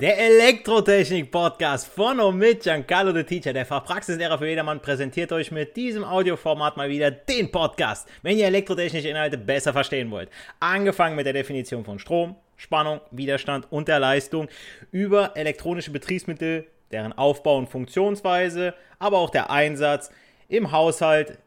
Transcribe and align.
Der 0.00 0.16
Elektrotechnik-Podcast 0.16 1.88
von 1.88 2.20
und 2.20 2.38
mit 2.38 2.62
Giancarlo 2.62 3.12
the 3.12 3.24
Teacher, 3.24 3.52
der 3.52 3.66
Fachpraxislehrer 3.66 4.38
für 4.38 4.46
jedermann, 4.46 4.80
präsentiert 4.80 5.32
euch 5.32 5.50
mit 5.50 5.76
diesem 5.76 6.04
Audioformat 6.04 6.76
mal 6.76 6.88
wieder 6.88 7.10
den 7.10 7.50
Podcast, 7.50 8.08
wenn 8.22 8.38
ihr 8.38 8.46
elektrotechnische 8.46 9.08
Inhalte 9.08 9.36
besser 9.36 9.72
verstehen 9.72 10.12
wollt. 10.12 10.30
Angefangen 10.60 11.16
mit 11.16 11.26
der 11.26 11.32
Definition 11.32 11.84
von 11.84 11.98
Strom, 11.98 12.36
Spannung, 12.56 13.00
Widerstand 13.10 13.66
und 13.72 13.88
der 13.88 13.98
Leistung, 13.98 14.46
über 14.92 15.36
elektronische 15.36 15.90
Betriebsmittel, 15.90 16.68
deren 16.92 17.12
Aufbau 17.12 17.58
und 17.58 17.68
Funktionsweise, 17.68 18.74
aber 19.00 19.18
auch 19.18 19.30
der 19.30 19.50
Einsatz 19.50 20.12
im 20.48 20.70
Haushalt, 20.70 21.38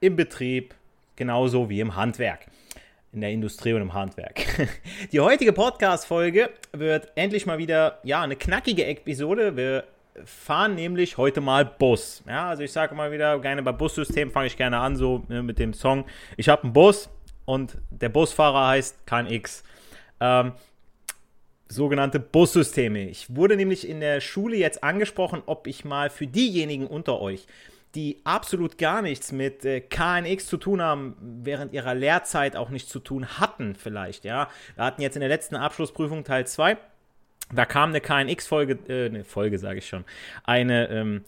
im 0.00 0.16
Betrieb, 0.16 0.74
genauso 1.16 1.70
wie 1.70 1.80
im 1.80 1.96
Handwerk 1.96 2.46
in 3.16 3.22
der 3.22 3.30
Industrie 3.30 3.72
und 3.72 3.80
im 3.80 3.94
Handwerk. 3.94 4.44
Die 5.12 5.20
heutige 5.20 5.54
Podcast-Folge 5.54 6.50
wird 6.72 7.10
endlich 7.14 7.46
mal 7.46 7.56
wieder 7.56 7.98
ja, 8.04 8.20
eine 8.20 8.36
knackige 8.36 8.84
Episode. 8.84 9.56
Wir 9.56 9.84
fahren 10.26 10.74
nämlich 10.74 11.16
heute 11.16 11.40
mal 11.40 11.64
Bus. 11.64 12.22
Ja, 12.28 12.50
also 12.50 12.62
ich 12.62 12.72
sage 12.72 12.94
mal 12.94 13.10
wieder, 13.10 13.38
gerne 13.40 13.62
bei 13.62 13.72
Bussystemen 13.72 14.30
fange 14.30 14.48
ich 14.48 14.58
gerne 14.58 14.78
an, 14.78 14.96
so 14.96 15.24
ne, 15.28 15.42
mit 15.42 15.58
dem 15.58 15.72
Song. 15.72 16.04
Ich 16.36 16.50
habe 16.50 16.64
einen 16.64 16.74
Bus 16.74 17.08
und 17.46 17.78
der 17.88 18.10
Busfahrer 18.10 18.68
heißt 18.68 19.06
KNX. 19.06 19.64
Ähm, 20.20 20.52
sogenannte 21.68 22.20
Bussysteme. 22.20 23.08
Ich 23.08 23.34
wurde 23.34 23.56
nämlich 23.56 23.88
in 23.88 24.00
der 24.00 24.20
Schule 24.20 24.58
jetzt 24.58 24.84
angesprochen, 24.84 25.42
ob 25.46 25.66
ich 25.66 25.86
mal 25.86 26.10
für 26.10 26.26
diejenigen 26.26 26.86
unter 26.86 27.18
euch, 27.18 27.46
die 27.96 28.20
absolut 28.24 28.76
gar 28.78 29.00
nichts 29.02 29.32
mit 29.32 29.64
äh, 29.64 29.80
KNX 29.80 30.46
zu 30.46 30.58
tun 30.58 30.82
haben, 30.82 31.16
während 31.20 31.72
ihrer 31.72 31.94
Lehrzeit 31.94 32.54
auch 32.54 32.68
nichts 32.68 32.90
zu 32.90 33.00
tun 33.00 33.26
hatten, 33.40 33.74
vielleicht, 33.74 34.24
ja. 34.24 34.48
Wir 34.74 34.84
hatten 34.84 35.02
jetzt 35.02 35.16
in 35.16 35.20
der 35.20 35.30
letzten 35.30 35.56
Abschlussprüfung 35.56 36.22
Teil 36.22 36.46
2, 36.46 36.76
da 37.52 37.64
kam 37.64 37.90
eine 37.90 38.00
KNX-Folge, 38.00 38.78
äh, 38.88 39.06
eine 39.06 39.24
Folge 39.24 39.58
sage 39.58 39.78
ich 39.78 39.88
schon, 39.88 40.04
eine 40.44 40.88
ähm, 40.90 41.24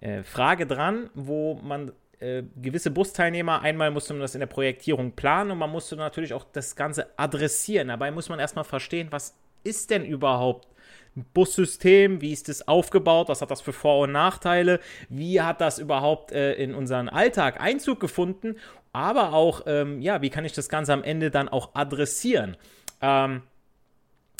äh, 0.00 0.22
Frage 0.22 0.66
dran, 0.66 1.08
wo 1.14 1.54
man 1.54 1.92
äh, 2.20 2.42
gewisse 2.60 2.90
Busteilnehmer, 2.90 3.62
einmal 3.62 3.90
musste 3.90 4.12
man 4.12 4.20
das 4.20 4.34
in 4.34 4.40
der 4.40 4.46
Projektierung 4.46 5.12
planen 5.12 5.52
und 5.52 5.58
man 5.58 5.70
musste 5.70 5.96
natürlich 5.96 6.34
auch 6.34 6.44
das 6.52 6.76
Ganze 6.76 7.18
adressieren. 7.18 7.88
Dabei 7.88 8.10
muss 8.10 8.28
man 8.28 8.38
erstmal 8.38 8.64
verstehen, 8.64 9.08
was 9.10 9.36
ist 9.62 9.90
denn 9.90 10.04
überhaupt 10.04 10.68
Bussystem, 11.14 12.20
wie 12.20 12.32
ist 12.32 12.48
das 12.48 12.66
aufgebaut, 12.66 13.28
was 13.28 13.40
hat 13.40 13.50
das 13.50 13.60
für 13.60 13.72
Vor- 13.72 14.04
und 14.04 14.12
Nachteile, 14.12 14.80
wie 15.08 15.40
hat 15.40 15.60
das 15.60 15.78
überhaupt 15.78 16.32
äh, 16.32 16.54
in 16.54 16.74
unseren 16.74 17.08
Alltag 17.08 17.60
Einzug 17.60 18.00
gefunden, 18.00 18.56
aber 18.92 19.32
auch, 19.32 19.62
ähm, 19.66 20.00
ja, 20.00 20.22
wie 20.22 20.30
kann 20.30 20.44
ich 20.44 20.52
das 20.52 20.68
Ganze 20.68 20.92
am 20.92 21.02
Ende 21.02 21.30
dann 21.30 21.48
auch 21.48 21.74
adressieren. 21.74 22.56
Ähm, 23.00 23.42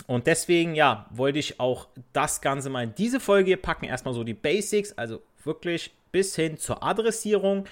und 0.06 0.26
deswegen, 0.26 0.74
ja, 0.74 1.06
wollte 1.10 1.38
ich 1.38 1.60
auch 1.60 1.88
das 2.12 2.40
Ganze 2.40 2.70
mal 2.70 2.84
in 2.84 2.94
diese 2.94 3.20
Folge 3.20 3.48
hier 3.48 3.56
packen. 3.56 3.84
Erstmal 3.84 4.14
so 4.14 4.24
die 4.24 4.34
Basics, 4.34 4.92
also 4.92 5.22
wirklich 5.44 5.92
bis 6.12 6.36
hin 6.36 6.58
zur 6.58 6.82
Adressierung, 6.82 7.66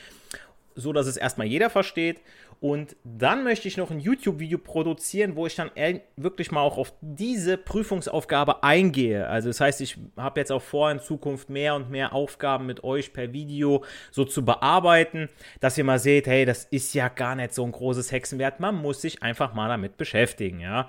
so 0.74 0.92
dass 0.92 1.06
es 1.06 1.16
erstmal 1.16 1.46
jeder 1.46 1.70
versteht. 1.70 2.20
Und 2.62 2.94
dann 3.02 3.42
möchte 3.42 3.66
ich 3.66 3.76
noch 3.76 3.90
ein 3.90 3.98
YouTube-Video 3.98 4.56
produzieren, 4.56 5.34
wo 5.34 5.48
ich 5.48 5.56
dann 5.56 5.72
wirklich 6.14 6.52
mal 6.52 6.60
auch 6.60 6.78
auf 6.78 6.92
diese 7.00 7.56
Prüfungsaufgabe 7.56 8.62
eingehe. 8.62 9.26
Also 9.26 9.48
das 9.48 9.60
heißt, 9.60 9.80
ich 9.80 9.98
habe 10.16 10.38
jetzt 10.38 10.52
auch 10.52 10.62
vor, 10.62 10.88
in 10.92 11.00
Zukunft 11.00 11.50
mehr 11.50 11.74
und 11.74 11.90
mehr 11.90 12.12
Aufgaben 12.12 12.66
mit 12.66 12.84
euch 12.84 13.12
per 13.12 13.32
Video 13.32 13.82
so 14.12 14.24
zu 14.24 14.44
bearbeiten, 14.44 15.28
dass 15.58 15.76
ihr 15.76 15.82
mal 15.82 15.98
seht, 15.98 16.28
hey, 16.28 16.44
das 16.44 16.62
ist 16.62 16.94
ja 16.94 17.08
gar 17.08 17.34
nicht 17.34 17.52
so 17.52 17.64
ein 17.64 17.72
großes 17.72 18.12
Hexenwert. 18.12 18.60
Man 18.60 18.76
muss 18.76 19.02
sich 19.02 19.24
einfach 19.24 19.54
mal 19.54 19.66
damit 19.66 19.96
beschäftigen, 19.96 20.60
ja. 20.60 20.88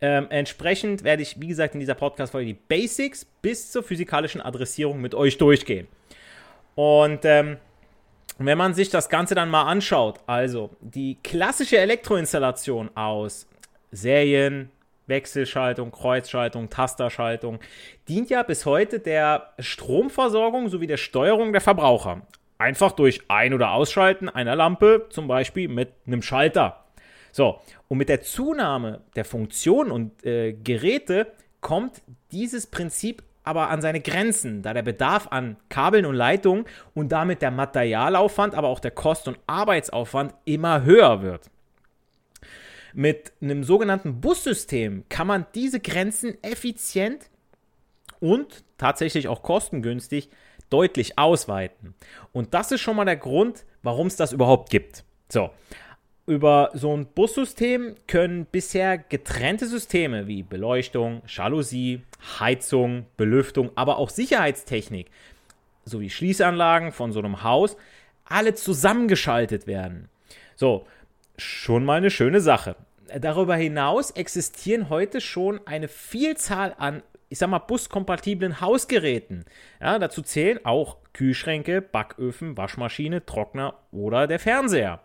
Ähm, 0.00 0.26
entsprechend 0.28 1.04
werde 1.04 1.22
ich, 1.22 1.40
wie 1.40 1.46
gesagt, 1.46 1.74
in 1.74 1.80
dieser 1.80 1.94
Podcast-Folge 1.94 2.46
die 2.46 2.58
Basics 2.66 3.24
bis 3.42 3.70
zur 3.70 3.84
physikalischen 3.84 4.40
Adressierung 4.40 5.00
mit 5.00 5.14
euch 5.14 5.38
durchgehen. 5.38 5.86
Und 6.74 7.20
ähm, 7.24 7.58
wenn 8.38 8.58
man 8.58 8.74
sich 8.74 8.90
das 8.90 9.08
Ganze 9.08 9.34
dann 9.34 9.50
mal 9.50 9.64
anschaut, 9.64 10.20
also 10.26 10.70
die 10.80 11.18
klassische 11.22 11.78
Elektroinstallation 11.78 12.90
aus 12.96 13.46
Serien, 13.90 14.70
Wechselschaltung, 15.06 15.90
Kreuzschaltung, 15.90 16.70
Tasterschaltung 16.70 17.58
dient 18.08 18.30
ja 18.30 18.42
bis 18.42 18.66
heute 18.66 19.00
der 19.00 19.52
Stromversorgung 19.58 20.68
sowie 20.68 20.86
der 20.86 20.96
Steuerung 20.96 21.52
der 21.52 21.60
Verbraucher. 21.60 22.22
Einfach 22.58 22.92
durch 22.92 23.20
Ein- 23.28 23.54
oder 23.54 23.72
Ausschalten 23.72 24.28
einer 24.28 24.56
Lampe, 24.56 25.06
zum 25.10 25.26
Beispiel 25.26 25.68
mit 25.68 25.92
einem 26.06 26.22
Schalter. 26.22 26.84
So, 27.32 27.60
und 27.88 27.98
mit 27.98 28.08
der 28.08 28.22
Zunahme 28.22 29.00
der 29.16 29.24
Funktionen 29.24 29.90
und 29.90 30.24
äh, 30.24 30.52
Geräte 30.52 31.32
kommt 31.60 32.02
dieses 32.30 32.66
Prinzip 32.66 33.22
aber 33.44 33.70
an 33.70 33.82
seine 33.82 34.00
Grenzen, 34.00 34.62
da 34.62 34.72
der 34.72 34.82
Bedarf 34.82 35.28
an 35.30 35.56
Kabeln 35.68 36.06
und 36.06 36.14
Leitungen 36.14 36.64
und 36.94 37.10
damit 37.12 37.42
der 37.42 37.50
Materialaufwand, 37.50 38.54
aber 38.54 38.68
auch 38.68 38.80
der 38.80 38.92
Kost- 38.92 39.28
und 39.28 39.38
Arbeitsaufwand 39.46 40.34
immer 40.44 40.84
höher 40.84 41.22
wird. 41.22 41.50
Mit 42.94 43.32
einem 43.40 43.64
sogenannten 43.64 44.20
Bussystem 44.20 45.04
kann 45.08 45.26
man 45.26 45.46
diese 45.54 45.80
Grenzen 45.80 46.36
effizient 46.42 47.30
und 48.20 48.64
tatsächlich 48.78 49.28
auch 49.28 49.42
kostengünstig 49.42 50.28
deutlich 50.68 51.18
ausweiten. 51.18 51.94
Und 52.32 52.54
das 52.54 52.70
ist 52.70 52.80
schon 52.80 52.96
mal 52.96 53.04
der 53.04 53.16
Grund, 53.16 53.64
warum 53.82 54.06
es 54.06 54.16
das 54.16 54.32
überhaupt 54.32 54.70
gibt. 54.70 55.04
So, 55.28 55.50
über 56.26 56.70
so 56.74 56.96
ein 56.96 57.06
Bussystem 57.06 57.96
können 58.06 58.46
bisher 58.46 58.98
getrennte 58.98 59.66
Systeme 59.66 60.26
wie 60.26 60.42
Beleuchtung, 60.42 61.22
Jalousie, 61.26 62.02
Heizung, 62.38 63.06
Belüftung, 63.16 63.70
aber 63.74 63.98
auch 63.98 64.10
Sicherheitstechnik 64.10 65.10
sowie 65.84 66.10
Schließanlagen 66.10 66.92
von 66.92 67.12
so 67.12 67.18
einem 67.18 67.42
Haus 67.42 67.76
alle 68.24 68.54
zusammengeschaltet 68.54 69.66
werden. 69.66 70.08
So, 70.54 70.86
schon 71.36 71.84
mal 71.84 71.96
eine 71.96 72.10
schöne 72.10 72.40
Sache. 72.40 72.76
Darüber 73.18 73.56
hinaus 73.56 74.10
existieren 74.12 74.88
heute 74.88 75.20
schon 75.20 75.60
eine 75.66 75.88
Vielzahl 75.88 76.74
an, 76.78 77.02
ich 77.28 77.38
sag 77.38 77.50
mal, 77.50 77.58
buskompatiblen 77.58 78.60
Hausgeräten. 78.60 79.44
Ja, 79.80 79.98
dazu 79.98 80.22
zählen 80.22 80.64
auch 80.64 80.98
Kühlschränke, 81.12 81.82
Backöfen, 81.82 82.56
Waschmaschine, 82.56 83.26
Trockner 83.26 83.74
oder 83.90 84.26
der 84.26 84.38
Fernseher. 84.38 85.00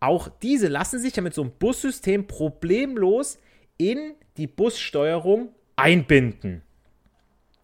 Auch 0.00 0.28
diese 0.28 0.68
lassen 0.68 0.98
sich 1.00 1.16
ja 1.16 1.22
mit 1.22 1.34
so 1.34 1.42
einem 1.42 1.52
Bussystem 1.52 2.26
problemlos 2.26 3.38
in 3.76 4.14
die 4.36 4.46
Bussteuerung 4.46 5.50
einbinden. 5.76 6.62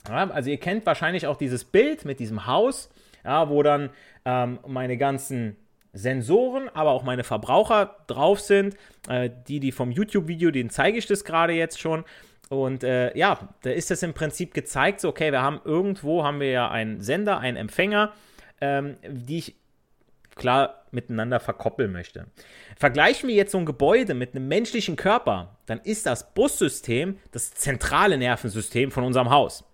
Ja, 0.08 0.28
also 0.30 0.50
ihr 0.50 0.58
kennt 0.58 0.84
wahrscheinlich 0.86 1.26
auch 1.26 1.36
dieses 1.36 1.64
Bild 1.64 2.04
mit 2.04 2.20
diesem 2.20 2.46
Haus, 2.46 2.90
ja, 3.24 3.48
wo 3.48 3.62
dann 3.62 3.90
ähm, 4.24 4.58
meine 4.66 4.96
ganzen 4.96 5.56
Sensoren, 5.92 6.68
aber 6.68 6.90
auch 6.90 7.04
meine 7.04 7.24
Verbraucher 7.24 7.96
drauf 8.06 8.40
sind. 8.40 8.76
Äh, 9.08 9.30
die, 9.48 9.60
die 9.60 9.72
vom 9.72 9.90
YouTube-Video, 9.90 10.50
denen 10.50 10.70
zeige 10.70 10.98
ich 10.98 11.06
das 11.06 11.24
gerade 11.24 11.52
jetzt 11.52 11.80
schon. 11.80 12.04
Und 12.50 12.84
äh, 12.84 13.16
ja, 13.16 13.48
da 13.62 13.70
ist 13.70 13.90
das 13.90 14.02
im 14.02 14.12
Prinzip 14.12 14.52
gezeigt, 14.52 15.00
so, 15.00 15.08
okay, 15.08 15.32
wir 15.32 15.40
haben 15.40 15.60
irgendwo, 15.64 16.24
haben 16.24 16.40
wir 16.40 16.50
ja 16.50 16.70
einen 16.70 17.00
Sender, 17.00 17.38
einen 17.38 17.56
Empfänger, 17.56 18.12
ähm, 18.60 18.96
die 19.08 19.38
ich 19.38 19.54
klar 20.36 20.84
miteinander 20.90 21.40
verkoppeln 21.40 21.92
möchte. 21.92 22.26
Vergleichen 22.76 23.28
wir 23.28 23.34
jetzt 23.34 23.52
so 23.52 23.58
ein 23.58 23.66
Gebäude 23.66 24.14
mit 24.14 24.34
einem 24.34 24.48
menschlichen 24.48 24.96
Körper, 24.96 25.56
dann 25.66 25.80
ist 25.80 26.06
das 26.06 26.34
Bussystem 26.34 27.18
das 27.32 27.52
zentrale 27.52 28.18
Nervensystem 28.18 28.90
von 28.90 29.04
unserem 29.04 29.30
Haus. 29.30 29.64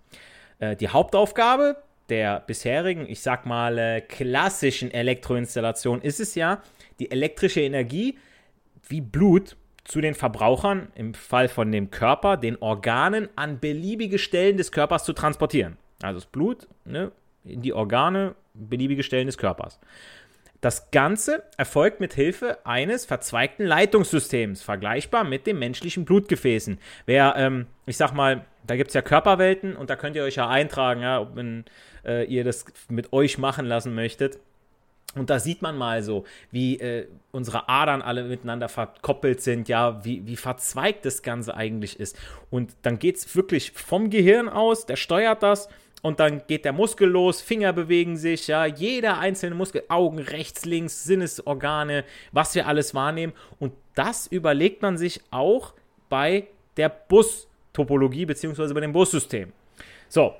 Äh, 0.58 0.76
die 0.76 0.88
Hauptaufgabe 0.88 1.76
der 2.08 2.40
bisherigen, 2.40 3.08
ich 3.08 3.22
sag 3.22 3.46
mal, 3.46 3.78
äh, 3.78 4.00
klassischen 4.00 4.90
Elektroinstallation 4.90 6.02
ist 6.02 6.20
es 6.20 6.34
ja, 6.34 6.62
die 6.98 7.10
elektrische 7.10 7.60
Energie 7.60 8.18
wie 8.88 9.00
Blut 9.00 9.56
zu 9.84 10.00
den 10.00 10.14
Verbrauchern, 10.14 10.88
im 10.94 11.14
Fall 11.14 11.48
von 11.48 11.72
dem 11.72 11.90
Körper, 11.90 12.36
den 12.36 12.60
Organen 12.60 13.28
an 13.36 13.60
beliebige 13.60 14.18
Stellen 14.18 14.56
des 14.56 14.72
Körpers 14.72 15.04
zu 15.04 15.12
transportieren. 15.12 15.78
Also 16.02 16.20
das 16.20 16.26
Blut 16.26 16.68
ne, 16.84 17.12
in 17.44 17.62
die 17.62 17.72
Organe, 17.72 18.34
beliebige 18.54 19.02
Stellen 19.02 19.26
des 19.26 19.38
Körpers. 19.38 19.80
Das 20.60 20.90
Ganze 20.90 21.42
erfolgt 21.56 22.00
mit 22.00 22.12
Hilfe 22.12 22.58
eines 22.64 23.06
verzweigten 23.06 23.64
Leitungssystems, 23.64 24.62
vergleichbar 24.62 25.24
mit 25.24 25.46
den 25.46 25.58
menschlichen 25.58 26.04
Blutgefäßen. 26.04 26.78
Wer, 27.06 27.34
ähm, 27.36 27.66
ich 27.86 27.96
sag 27.96 28.12
mal, 28.12 28.44
da 28.66 28.76
gibt 28.76 28.88
es 28.88 28.94
ja 28.94 29.00
Körperwelten 29.00 29.74
und 29.74 29.88
da 29.88 29.96
könnt 29.96 30.16
ihr 30.16 30.22
euch 30.22 30.36
ja 30.36 30.48
eintragen, 30.48 31.00
ja, 31.00 31.34
wenn, 31.34 31.64
äh, 32.04 32.24
ihr 32.24 32.44
das 32.44 32.66
mit 32.88 33.12
euch 33.12 33.38
machen 33.38 33.64
lassen 33.64 33.94
möchtet. 33.94 34.38
Und 35.16 35.28
da 35.28 35.40
sieht 35.40 35.60
man 35.60 35.76
mal 35.76 36.02
so, 36.02 36.24
wie 36.52 36.78
äh, 36.78 37.08
unsere 37.32 37.68
Adern 37.68 38.00
alle 38.00 38.24
miteinander 38.24 38.68
verkoppelt 38.68 39.40
sind, 39.40 39.68
ja, 39.68 40.04
wie, 40.04 40.24
wie 40.26 40.36
verzweigt 40.36 41.04
das 41.04 41.22
Ganze 41.22 41.56
eigentlich 41.56 41.98
ist. 41.98 42.16
Und 42.48 42.76
dann 42.82 42.98
geht 42.98 43.16
es 43.16 43.34
wirklich 43.34 43.72
vom 43.72 44.10
Gehirn 44.10 44.48
aus, 44.48 44.86
der 44.86 44.96
steuert 44.96 45.42
das 45.42 45.68
und 46.02 46.20
dann 46.20 46.43
geht 46.47 46.64
der 46.64 46.73
Muskel 46.73 47.08
los, 47.08 47.41
Finger 47.41 47.73
bewegen 47.73 48.17
sich, 48.17 48.47
ja, 48.47 48.64
jeder 48.64 49.19
einzelne 49.19 49.55
Muskel, 49.55 49.82
Augen 49.88 50.19
rechts, 50.19 50.64
links, 50.64 51.05
Sinnesorgane, 51.05 52.05
was 52.32 52.55
wir 52.55 52.67
alles 52.67 52.94
wahrnehmen. 52.94 53.32
Und 53.58 53.73
das 53.94 54.26
überlegt 54.26 54.82
man 54.82 54.97
sich 54.97 55.20
auch 55.31 55.75
bei 56.08 56.47
der 56.76 56.88
Bustopologie 56.88 58.25
beziehungsweise 58.25 58.73
bei 58.73 58.81
dem 58.81 58.93
Bussystem. 58.93 59.52
So, 60.08 60.35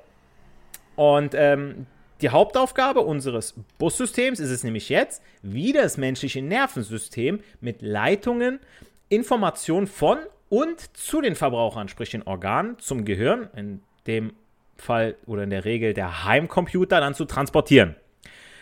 und 0.97 1.35
ähm, 1.35 1.87
die 2.21 2.31
Hauptaufgabe 2.31 3.01
unseres 3.01 3.55
Bussystems 3.79 4.41
ist 4.41 4.51
es 4.51 4.65
nämlich 4.65 4.89
jetzt, 4.89 5.23
wie 5.43 5.73
das 5.73 5.97
menschliche 5.97 6.43
Nervensystem 6.43 7.41
mit 7.61 7.81
Leitungen 7.83 8.61
Informationen 9.09 9.87
von 9.87 10.19
und 10.49 10.97
zu 10.97 11.21
den 11.21 11.35
Verbrauchern, 11.35 11.89
sprich 11.89 12.11
den 12.11 12.23
Organen, 12.25 12.79
zum 12.79 13.05
Gehirn, 13.05 13.49
in 13.57 13.83
dem 14.07 14.33
Fall 14.81 15.17
oder 15.27 15.45
in 15.45 15.51
der 15.51 15.65
Regel 15.65 15.95
der 15.95 16.25
Heimcomputer, 16.25 17.01
dann 17.01 17.15
zu 17.15 17.25
transportieren. 17.25 17.97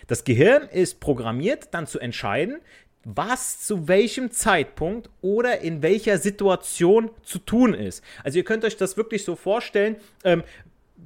Das 0.07 0.25
Gehirn 0.25 0.69
ist 0.69 1.01
programmiert, 1.01 1.69
dann 1.73 1.87
zu 1.87 1.99
entscheiden, 1.99 2.61
was 3.05 3.61
zu 3.61 3.89
welchem 3.89 4.31
Zeitpunkt 4.31 5.09
oder 5.21 5.61
in 5.61 5.83
welcher 5.83 6.19
Situation 6.19 7.11
zu 7.23 7.39
tun 7.39 7.75
ist. 7.75 8.05
Also 8.23 8.39
ihr 8.39 8.45
könnt 8.45 8.65
euch 8.65 8.77
das 8.77 8.97
wirklich 8.97 9.25
so 9.25 9.37
vorstellen, 9.37 9.97
ähm, 10.25 10.43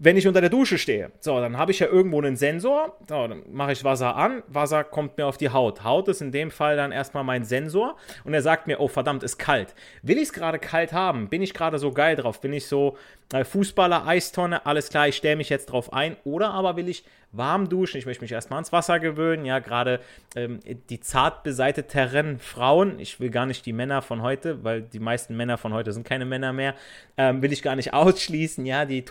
wenn 0.00 0.17
ich 0.17 0.27
unter 0.27 0.41
der 0.41 0.50
Dusche 0.50 0.79
stehe, 0.79 1.12
so, 1.21 1.39
dann 1.41 1.59
habe 1.59 1.71
ich 1.71 1.79
ja 1.79 1.87
irgendwo 1.87 2.19
einen 2.19 2.37
Sensor, 2.37 2.97
so, 3.09 3.29
dann 3.29 3.43
mache 3.53 3.73
ich 3.73 3.85
Wasser 3.85 4.17
an, 4.17 4.43
Wasser 4.49 4.85
kommt 4.85 5.19
mir 5.19 5.27
auf 5.27 5.37
die 5.37 5.50
Haut. 5.50 5.85
Haut 5.85 6.09
ist 6.09 6.23
in 6.23 6.33
dem 6.33 6.50
Fall 6.50 6.77
dann 6.77 6.93
erstmal 6.93 7.25
mein 7.25 7.44
Sensor 7.44 7.97
und 8.25 8.33
er 8.35 8.43
sagt 8.43 8.67
mir, 8.67 8.81
oh 8.81 8.89
verdammt, 8.89 9.23
ist 9.23 9.39
kalt. 9.39 9.75
Will 10.03 10.17
ich 10.17 10.25
es 10.25 10.33
gerade 10.33 10.59
kalt 10.59 10.93
haben? 10.93 11.29
Bin 11.29 11.43
ich 11.43 11.55
gerade 11.55 11.79
so 11.79 11.93
geil 11.93 12.17
drauf? 12.17 12.41
Bin 12.41 12.53
ich 12.53 12.67
so 12.67 12.97
äh, 13.33 13.44
Fußballer, 13.44 14.06
Eistonne, 14.06 14.65
alles 14.67 14.89
klar, 14.89 15.09
ich 15.09 15.17
stelle 15.17 15.37
mich 15.37 15.50
jetzt 15.50 15.67
drauf 15.67 15.93
ein? 15.93 16.17
Oder 16.25 16.50
aber 16.50 16.77
will 16.77 16.88
ich 16.88 17.05
warm 17.33 17.69
duschen, 17.69 17.97
ich 17.97 18.06
möchte 18.06 18.23
mich 18.23 18.33
erstmal 18.33 18.59
ans 18.59 18.73
Wasser 18.73 19.00
gewöhnen, 19.00 19.47
ja, 19.47 19.59
gerade 19.59 20.00
ähm, 20.37 20.61
die 20.91 21.00
zart 21.00 21.43
beseiteten 21.43 22.38
Frauen, 22.38 22.99
ich 22.99 23.21
will 23.21 23.31
gar 23.31 23.47
nicht 23.47 23.65
die 23.65 23.73
Männer 23.73 24.03
von 24.03 24.21
heute, 24.21 24.62
weil 24.62 24.83
die 24.83 25.00
meisten 25.00 25.35
Männer 25.35 25.56
von 25.56 25.73
heute 25.73 25.93
sind 25.93 26.06
keine 26.06 26.27
Männer 26.27 26.53
mehr, 26.53 26.75
ähm, 27.17 27.41
will 27.41 27.53
ich 27.53 27.62
gar 27.62 27.75
nicht 27.75 27.95
ausschließen, 27.95 28.67
ja, 28.67 28.85
die 28.85 29.03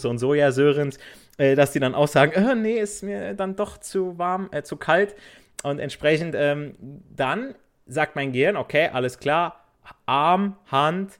Tofu-Torbens 0.00 0.04
und 0.04 0.18
Sojasörens, 0.18 0.98
äh, 1.38 1.54
dass 1.54 1.72
die 1.72 1.80
dann 1.80 1.94
auch 1.94 2.08
sagen, 2.08 2.32
äh, 2.32 2.54
nee, 2.54 2.78
ist 2.78 3.02
mir 3.02 3.34
dann 3.34 3.56
doch 3.56 3.78
zu 3.78 4.18
warm, 4.18 4.48
äh, 4.52 4.62
zu 4.62 4.76
kalt 4.76 5.14
und 5.62 5.78
entsprechend 5.78 6.34
ähm, 6.36 6.74
dann 7.14 7.54
sagt 7.86 8.16
mein 8.16 8.32
Gehirn, 8.32 8.56
okay, 8.56 8.88
alles 8.92 9.18
klar, 9.18 9.64
Arm, 10.06 10.56
Hand 10.70 11.18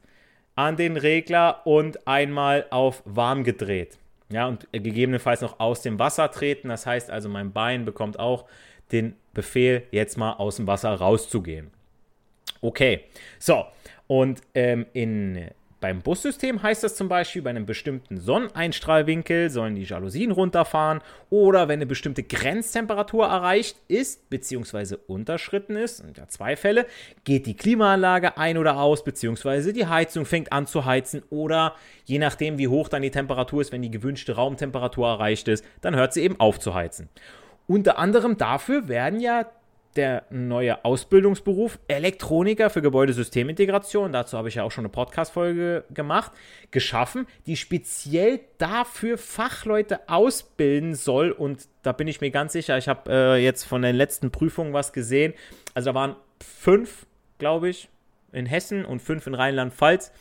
an 0.55 0.77
den 0.77 0.97
Regler 0.97 1.65
und 1.65 2.07
einmal 2.07 2.65
auf 2.69 3.01
warm 3.05 3.43
gedreht. 3.43 3.97
Ja, 4.29 4.47
und 4.47 4.67
gegebenenfalls 4.71 5.41
noch 5.41 5.59
aus 5.59 5.81
dem 5.81 5.99
Wasser 5.99 6.31
treten. 6.31 6.69
Das 6.69 6.85
heißt 6.85 7.11
also, 7.11 7.27
mein 7.27 7.51
Bein 7.51 7.83
bekommt 7.83 8.17
auch 8.17 8.45
den 8.93 9.15
Befehl, 9.33 9.83
jetzt 9.91 10.17
mal 10.17 10.33
aus 10.33 10.55
dem 10.55 10.67
Wasser 10.67 10.93
rauszugehen. 10.93 11.71
Okay, 12.61 13.03
so. 13.39 13.65
Und 14.07 14.41
ähm, 14.53 14.85
in 14.93 15.49
beim 15.81 16.03
Bussystem 16.03 16.61
heißt 16.61 16.83
das 16.83 16.95
zum 16.95 17.09
Beispiel, 17.09 17.41
bei 17.41 17.49
einem 17.49 17.65
bestimmten 17.65 18.19
Sonneneinstrahlwinkel 18.19 19.49
sollen 19.49 19.73
die 19.73 19.83
Jalousien 19.83 20.31
runterfahren 20.31 21.01
oder 21.31 21.67
wenn 21.67 21.79
eine 21.79 21.87
bestimmte 21.87 22.21
Grenztemperatur 22.21 23.25
erreicht 23.25 23.77
ist 23.87 24.29
bzw. 24.29 24.97
unterschritten 25.07 25.75
ist, 25.75 25.97
sind 25.97 26.19
ja 26.19 26.27
zwei 26.27 26.55
Fälle, 26.55 26.85
geht 27.23 27.47
die 27.47 27.57
Klimaanlage 27.57 28.37
ein 28.37 28.59
oder 28.59 28.79
aus 28.79 29.03
bzw. 29.03 29.73
die 29.73 29.87
Heizung 29.87 30.25
fängt 30.25 30.51
an 30.51 30.67
zu 30.67 30.85
heizen 30.85 31.23
oder 31.31 31.73
je 32.05 32.19
nachdem 32.19 32.59
wie 32.59 32.67
hoch 32.67 32.87
dann 32.87 33.01
die 33.01 33.09
Temperatur 33.09 33.61
ist, 33.61 33.71
wenn 33.71 33.81
die 33.81 33.89
gewünschte 33.89 34.35
Raumtemperatur 34.35 35.07
erreicht 35.07 35.47
ist, 35.47 35.65
dann 35.81 35.95
hört 35.95 36.13
sie 36.13 36.21
eben 36.21 36.39
auf 36.39 36.59
zu 36.59 36.75
heizen. 36.75 37.09
Unter 37.65 37.97
anderem 37.97 38.37
dafür 38.37 38.87
werden 38.87 39.19
ja 39.19 39.47
der 39.95 40.25
neue 40.29 40.85
Ausbildungsberuf 40.85 41.79
Elektroniker 41.87 42.69
für 42.69 42.81
Gebäudesystemintegration. 42.81 44.11
Dazu 44.11 44.37
habe 44.37 44.47
ich 44.47 44.55
ja 44.55 44.63
auch 44.63 44.71
schon 44.71 44.85
eine 44.85 44.91
Podcast-Folge 44.91 45.83
gemacht, 45.93 46.31
geschaffen, 46.71 47.27
die 47.45 47.57
speziell 47.57 48.39
dafür 48.57 49.17
Fachleute 49.17 50.07
ausbilden 50.07 50.95
soll. 50.95 51.31
Und 51.31 51.67
da 51.83 51.91
bin 51.91 52.07
ich 52.07 52.21
mir 52.21 52.31
ganz 52.31 52.53
sicher, 52.53 52.77
ich 52.77 52.87
habe 52.87 53.11
äh, 53.11 53.43
jetzt 53.43 53.63
von 53.63 53.81
den 53.81 53.95
letzten 53.95 54.31
Prüfungen 54.31 54.73
was 54.73 54.93
gesehen. 54.93 55.33
Also 55.73 55.91
da 55.91 55.95
waren 55.95 56.15
fünf, 56.41 57.05
glaube 57.37 57.69
ich, 57.69 57.89
in 58.31 58.45
Hessen 58.45 58.85
und 58.85 59.01
fünf 59.01 59.27
in 59.27 59.33
Rheinland-Pfalz. 59.33 60.11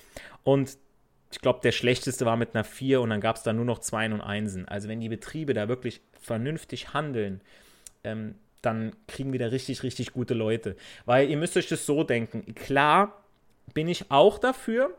Und 0.42 0.78
ich 1.32 1.40
glaube, 1.40 1.60
der 1.62 1.72
schlechteste 1.72 2.26
war 2.26 2.36
mit 2.36 2.54
einer 2.54 2.64
4 2.64 3.00
und 3.00 3.10
dann 3.10 3.20
gab 3.20 3.36
es 3.36 3.44
da 3.44 3.52
nur 3.52 3.64
noch 3.64 3.78
Zweien 3.78 4.12
und 4.12 4.20
Einsen. 4.20 4.66
Also 4.66 4.88
wenn 4.88 5.00
die 5.00 5.08
Betriebe 5.08 5.54
da 5.54 5.68
wirklich 5.68 6.00
vernünftig 6.20 6.92
handeln, 6.92 7.40
ähm, 8.02 8.34
dann 8.62 8.94
kriegen 9.06 9.32
wir 9.32 9.38
da 9.38 9.46
richtig, 9.46 9.82
richtig 9.82 10.12
gute 10.12 10.34
Leute. 10.34 10.76
Weil 11.06 11.30
ihr 11.30 11.36
müsst 11.36 11.56
euch 11.56 11.68
das 11.68 11.86
so 11.86 12.04
denken. 12.04 12.54
Klar 12.54 13.22
bin 13.74 13.88
ich 13.88 14.10
auch 14.10 14.38
dafür, 14.38 14.94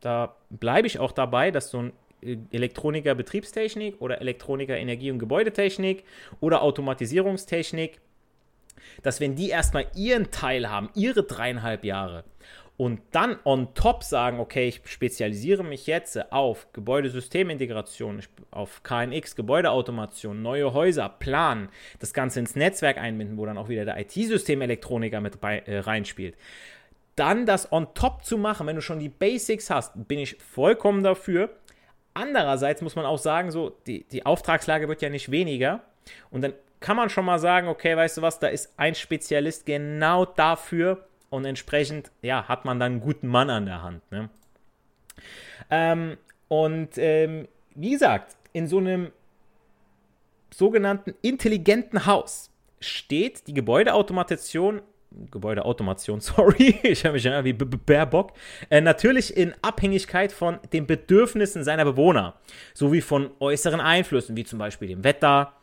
da 0.00 0.36
bleibe 0.50 0.86
ich 0.86 0.98
auch 0.98 1.12
dabei, 1.12 1.50
dass 1.50 1.70
so 1.70 1.78
ein 1.78 1.92
äh, 2.22 2.36
Elektroniker 2.50 3.14
Betriebstechnik 3.14 4.00
oder 4.00 4.20
Elektroniker 4.20 4.76
Energie- 4.76 5.10
und 5.10 5.18
Gebäudetechnik 5.18 6.04
oder 6.40 6.62
Automatisierungstechnik, 6.62 8.00
dass 9.02 9.20
wenn 9.20 9.36
die 9.36 9.50
erstmal 9.50 9.86
ihren 9.94 10.30
Teil 10.30 10.70
haben, 10.70 10.90
ihre 10.94 11.22
dreieinhalb 11.22 11.84
Jahre 11.84 12.24
und 12.78 13.00
dann 13.10 13.36
on 13.44 13.74
top 13.74 14.04
sagen, 14.04 14.38
okay, 14.38 14.68
ich 14.68 14.80
spezialisiere 14.84 15.64
mich 15.64 15.88
jetzt 15.88 16.32
auf 16.32 16.72
Gebäudesystemintegration, 16.72 18.22
auf 18.52 18.84
KNX, 18.84 19.34
Gebäudeautomation, 19.34 20.40
neue 20.40 20.72
Häuser, 20.72 21.08
planen, 21.08 21.70
das 21.98 22.14
Ganze 22.14 22.38
ins 22.38 22.54
Netzwerk 22.54 22.96
einbinden, 22.96 23.36
wo 23.36 23.44
dann 23.44 23.58
auch 23.58 23.68
wieder 23.68 23.84
der 23.84 23.98
IT-Systemelektroniker 23.98 25.20
mit 25.20 25.40
bei, 25.40 25.58
äh, 25.58 25.80
reinspielt. 25.80 26.36
Dann 27.16 27.46
das 27.46 27.72
on 27.72 27.94
top 27.94 28.24
zu 28.24 28.38
machen, 28.38 28.68
wenn 28.68 28.76
du 28.76 28.82
schon 28.82 29.00
die 29.00 29.08
Basics 29.08 29.70
hast, 29.70 30.06
bin 30.06 30.20
ich 30.20 30.36
vollkommen 30.36 31.02
dafür. 31.02 31.50
Andererseits 32.14 32.80
muss 32.80 32.94
man 32.94 33.06
auch 33.06 33.18
sagen, 33.18 33.50
so, 33.50 33.76
die, 33.88 34.04
die 34.04 34.24
Auftragslage 34.24 34.86
wird 34.86 35.02
ja 35.02 35.08
nicht 35.08 35.32
weniger. 35.32 35.82
Und 36.30 36.42
dann 36.42 36.52
kann 36.78 36.96
man 36.96 37.10
schon 37.10 37.24
mal 37.24 37.40
sagen, 37.40 37.66
okay, 37.66 37.96
weißt 37.96 38.18
du 38.18 38.22
was, 38.22 38.38
da 38.38 38.46
ist 38.46 38.72
ein 38.76 38.94
Spezialist 38.94 39.66
genau 39.66 40.24
dafür 40.24 41.08
und 41.30 41.44
entsprechend, 41.44 42.10
ja, 42.22 42.48
hat 42.48 42.64
man 42.64 42.78
dann 42.78 42.92
einen 42.92 43.00
guten 43.00 43.28
Mann 43.28 43.50
an 43.50 43.66
der 43.66 43.82
Hand. 43.82 44.02
Ne? 44.10 44.30
Ähm, 45.70 46.16
und 46.48 46.90
ähm, 46.96 47.48
wie 47.74 47.90
gesagt, 47.90 48.36
in 48.52 48.66
so 48.66 48.78
einem 48.78 49.12
sogenannten 50.52 51.14
intelligenten 51.22 52.06
Haus 52.06 52.50
steht 52.80 53.46
die 53.46 53.54
Gebäudeautomation 53.54 54.82
Gebäudeautomation, 55.30 56.20
sorry, 56.20 56.78
ich 56.82 57.04
habe 57.04 57.14
mich 57.14 57.24
ja 57.24 57.44
wie 57.44 57.52
Baerbock, 57.52 58.32
äh, 58.70 58.80
natürlich 58.80 59.36
in 59.36 59.54
Abhängigkeit 59.62 60.32
von 60.32 60.58
den 60.72 60.86
Bedürfnissen 60.86 61.64
seiner 61.64 61.84
Bewohner, 61.84 62.34
sowie 62.74 63.00
von 63.00 63.30
äußeren 63.40 63.80
Einflüssen, 63.80 64.36
wie 64.36 64.44
zum 64.44 64.58
Beispiel 64.58 64.88
dem 64.88 65.04
Wetter, 65.04 65.54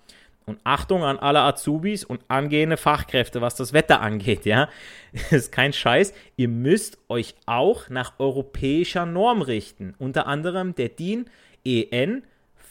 und 0.45 0.59
Achtung 0.63 1.03
an 1.03 1.17
alle 1.17 1.41
Azubis 1.41 2.03
und 2.03 2.21
angehende 2.27 2.77
Fachkräfte, 2.77 3.41
was 3.41 3.55
das 3.55 3.73
Wetter 3.73 4.01
angeht, 4.01 4.45
ja, 4.45 4.69
das 5.13 5.31
ist 5.45 5.51
kein 5.51 5.73
Scheiß, 5.73 6.13
ihr 6.37 6.47
müsst 6.47 6.99
euch 7.09 7.35
auch 7.45 7.89
nach 7.89 8.13
europäischer 8.19 9.05
Norm 9.05 9.41
richten. 9.41 9.95
Unter 9.97 10.27
anderem 10.27 10.75
der 10.75 10.89
DIN 10.89 11.25
EN 11.63 12.23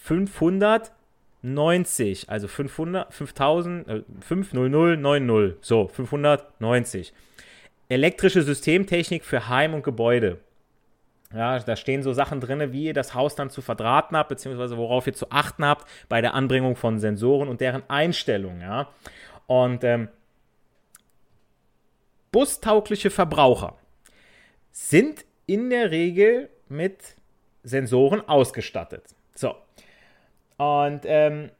590, 0.04 2.30
also 2.30 2.46
500, 2.46 3.12
5000, 3.12 3.88
äh, 3.88 4.02
50090, 4.20 5.56
so 5.60 5.88
590. 5.88 7.12
Elektrische 7.88 8.42
Systemtechnik 8.42 9.24
für 9.24 9.48
Heim 9.48 9.74
und 9.74 9.82
Gebäude. 9.82 10.38
Ja, 11.34 11.58
da 11.58 11.74
stehen 11.74 12.02
so 12.02 12.12
Sachen 12.12 12.40
drin, 12.40 12.72
wie 12.72 12.84
ihr 12.84 12.94
das 12.94 13.14
Haus 13.14 13.34
dann 13.34 13.50
zu 13.50 13.60
verdrahten 13.60 14.16
habt, 14.16 14.28
beziehungsweise 14.28 14.76
worauf 14.76 15.06
ihr 15.06 15.14
zu 15.14 15.30
achten 15.30 15.64
habt 15.64 15.88
bei 16.08 16.20
der 16.20 16.34
Anbringung 16.34 16.76
von 16.76 17.00
Sensoren 17.00 17.48
und 17.48 17.60
deren 17.60 17.82
Einstellung. 17.88 18.60
Ja. 18.60 18.88
Und 19.46 19.82
ähm, 19.82 20.08
bustaugliche 22.30 23.10
Verbraucher 23.10 23.76
sind 24.70 25.24
in 25.46 25.70
der 25.70 25.90
Regel 25.90 26.50
mit 26.68 27.16
Sensoren 27.64 28.20
ausgestattet. 28.28 29.04
So. 29.34 29.56
Und 30.56 31.00
ähm, 31.04 31.50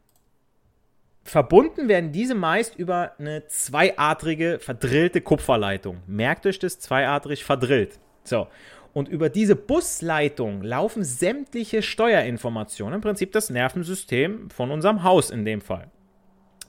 verbunden 1.24 1.88
werden 1.88 2.12
diese 2.12 2.34
meist 2.34 2.76
über 2.76 3.12
eine 3.18 3.46
zweiadrige 3.48 4.60
verdrillte 4.60 5.20
Kupferleitung. 5.20 6.02
Merkt 6.06 6.46
euch 6.46 6.60
das, 6.60 6.78
zweiadrig 6.78 7.44
verdrillt. 7.44 7.98
So. 8.22 8.46
Und 8.94 9.08
über 9.08 9.28
diese 9.28 9.56
Busleitung 9.56 10.62
laufen 10.62 11.02
sämtliche 11.02 11.82
Steuerinformationen, 11.82 12.94
im 12.94 13.00
Prinzip 13.00 13.32
das 13.32 13.50
Nervensystem 13.50 14.48
von 14.50 14.70
unserem 14.70 15.02
Haus 15.02 15.30
in 15.30 15.44
dem 15.44 15.60
Fall. 15.60 15.90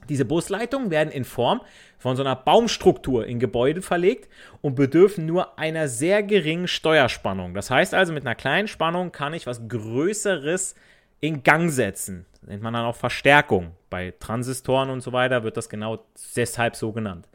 Diese 0.08 0.24
Busleitungen 0.24 0.90
werden 0.90 1.10
in 1.10 1.24
Form 1.24 1.60
von 1.98 2.16
so 2.16 2.22
einer 2.22 2.36
Baumstruktur 2.36 3.26
in 3.26 3.38
Gebäude 3.38 3.80
verlegt 3.80 4.28
und 4.60 4.74
bedürfen 4.74 5.24
nur 5.26 5.58
einer 5.58 5.88
sehr 5.88 6.22
geringen 6.22 6.68
Steuerspannung. 6.68 7.54
Das 7.54 7.70
heißt 7.70 7.94
also, 7.94 8.12
mit 8.12 8.26
einer 8.26 8.34
kleinen 8.34 8.68
Spannung 8.68 9.12
kann 9.12 9.34
ich 9.34 9.46
was 9.46 9.68
Größeres 9.68 10.74
in 11.20 11.42
Gang 11.42 11.70
setzen. 11.70 12.26
Das 12.32 12.42
nennt 12.42 12.62
man 12.62 12.74
dann 12.74 12.84
auch 12.84 12.96
Verstärkung. 12.96 13.72
Bei 13.88 14.12
Transistoren 14.18 14.90
und 14.90 15.00
so 15.00 15.12
weiter 15.12 15.44
wird 15.44 15.56
das 15.56 15.68
genau 15.68 16.04
deshalb 16.36 16.76
so 16.76 16.92
genannt. 16.92 17.28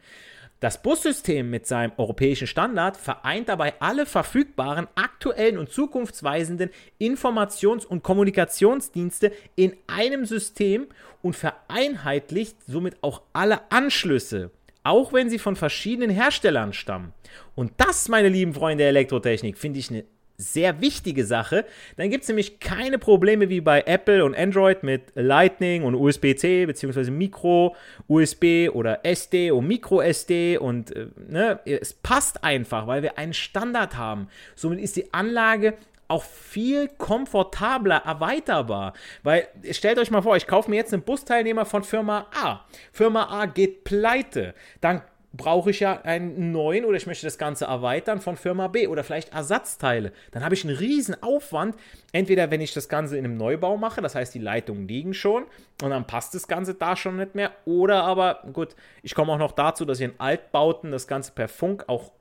Das 0.62 0.80
Bussystem 0.80 1.50
mit 1.50 1.66
seinem 1.66 1.90
europäischen 1.96 2.46
Standard 2.46 2.96
vereint 2.96 3.48
dabei 3.48 3.74
alle 3.80 4.06
verfügbaren 4.06 4.86
aktuellen 4.94 5.58
und 5.58 5.72
zukunftsweisenden 5.72 6.70
Informations- 7.00 7.84
und 7.84 8.04
Kommunikationsdienste 8.04 9.32
in 9.56 9.74
einem 9.88 10.24
System 10.24 10.86
und 11.20 11.34
vereinheitlicht 11.34 12.56
somit 12.64 12.94
auch 13.02 13.22
alle 13.32 13.72
Anschlüsse, 13.72 14.52
auch 14.84 15.12
wenn 15.12 15.28
sie 15.28 15.40
von 15.40 15.56
verschiedenen 15.56 16.10
Herstellern 16.10 16.72
stammen. 16.72 17.12
Und 17.56 17.72
das, 17.78 18.08
meine 18.08 18.28
lieben 18.28 18.54
Freunde 18.54 18.82
der 18.82 18.90
Elektrotechnik, 18.90 19.58
finde 19.58 19.80
ich 19.80 19.90
eine 19.90 20.04
sehr 20.42 20.80
wichtige 20.80 21.24
Sache. 21.24 21.64
Dann 21.96 22.10
gibt 22.10 22.22
es 22.22 22.28
nämlich 22.28 22.60
keine 22.60 22.98
Probleme 22.98 23.48
wie 23.48 23.60
bei 23.60 23.82
Apple 23.82 24.24
und 24.24 24.36
Android 24.36 24.82
mit 24.82 25.02
Lightning 25.14 25.84
und 25.84 25.94
USB-C 25.94 26.66
bzw. 26.66 27.10
Micro, 27.10 27.74
USB 28.08 28.68
oder 28.72 29.04
SD 29.04 29.50
und 29.50 29.66
Micro 29.66 30.00
SD 30.00 30.58
und 30.58 30.94
äh, 30.94 31.06
ne, 31.28 31.60
es 31.64 31.94
passt 31.94 32.44
einfach, 32.44 32.86
weil 32.86 33.02
wir 33.02 33.18
einen 33.18 33.34
Standard 33.34 33.96
haben. 33.96 34.28
Somit 34.54 34.80
ist 34.80 34.96
die 34.96 35.12
Anlage 35.14 35.74
auch 36.12 36.24
viel 36.24 36.88
komfortabler 36.88 38.02
erweiterbar. 38.04 38.92
Weil 39.22 39.48
stellt 39.70 39.98
euch 39.98 40.10
mal 40.10 40.20
vor, 40.20 40.36
ich 40.36 40.46
kaufe 40.46 40.68
mir 40.68 40.76
jetzt 40.76 40.92
einen 40.92 41.02
Busteilnehmer 41.02 41.64
von 41.64 41.84
Firma 41.84 42.26
A. 42.34 42.60
Firma 42.92 43.28
A 43.30 43.46
geht 43.46 43.84
pleite. 43.84 44.54
Dann 44.82 45.00
brauche 45.32 45.70
ich 45.70 45.80
ja 45.80 46.00
einen 46.02 46.52
neuen 46.52 46.84
oder 46.84 46.96
ich 46.96 47.06
möchte 47.06 47.26
das 47.26 47.38
Ganze 47.38 47.64
erweitern 47.64 48.20
von 48.20 48.36
Firma 48.36 48.68
B 48.68 48.86
oder 48.86 49.02
vielleicht 49.02 49.32
Ersatzteile. 49.32 50.12
Dann 50.30 50.44
habe 50.44 50.54
ich 50.54 50.64
einen 50.64 50.76
riesen 50.76 51.22
Aufwand. 51.22 51.76
Entweder 52.12 52.50
wenn 52.50 52.60
ich 52.60 52.74
das 52.74 52.88
Ganze 52.88 53.16
in 53.16 53.24
einem 53.24 53.36
Neubau 53.36 53.76
mache, 53.76 54.02
das 54.02 54.14
heißt 54.14 54.34
die 54.34 54.38
Leitungen 54.38 54.86
liegen 54.86 55.14
schon 55.14 55.44
und 55.82 55.90
dann 55.90 56.06
passt 56.06 56.34
das 56.34 56.48
Ganze 56.48 56.74
da 56.74 56.96
schon 56.96 57.16
nicht 57.16 57.34
mehr. 57.34 57.52
Oder 57.64 58.04
aber, 58.04 58.42
gut, 58.52 58.76
ich 59.02 59.14
komme 59.14 59.32
auch 59.32 59.38
noch 59.38 59.52
dazu, 59.52 59.84
dass 59.84 60.00
ihr 60.00 60.10
in 60.10 60.20
Altbauten 60.20 60.90
das 60.90 61.06
Ganze 61.06 61.32
per 61.32 61.48
Funk 61.48 61.84
auch 61.88 62.12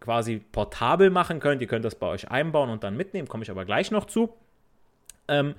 quasi 0.00 0.42
portabel 0.52 1.10
machen 1.10 1.40
könnt. 1.40 1.60
Ihr 1.62 1.68
könnt 1.68 1.84
das 1.84 1.94
bei 1.94 2.08
euch 2.08 2.30
einbauen 2.30 2.70
und 2.70 2.84
dann 2.84 2.96
mitnehmen, 2.96 3.28
komme 3.28 3.44
ich 3.44 3.50
aber 3.50 3.64
gleich 3.64 3.90
noch 3.90 4.06
zu. 4.06 4.32
Ähm, 5.28 5.54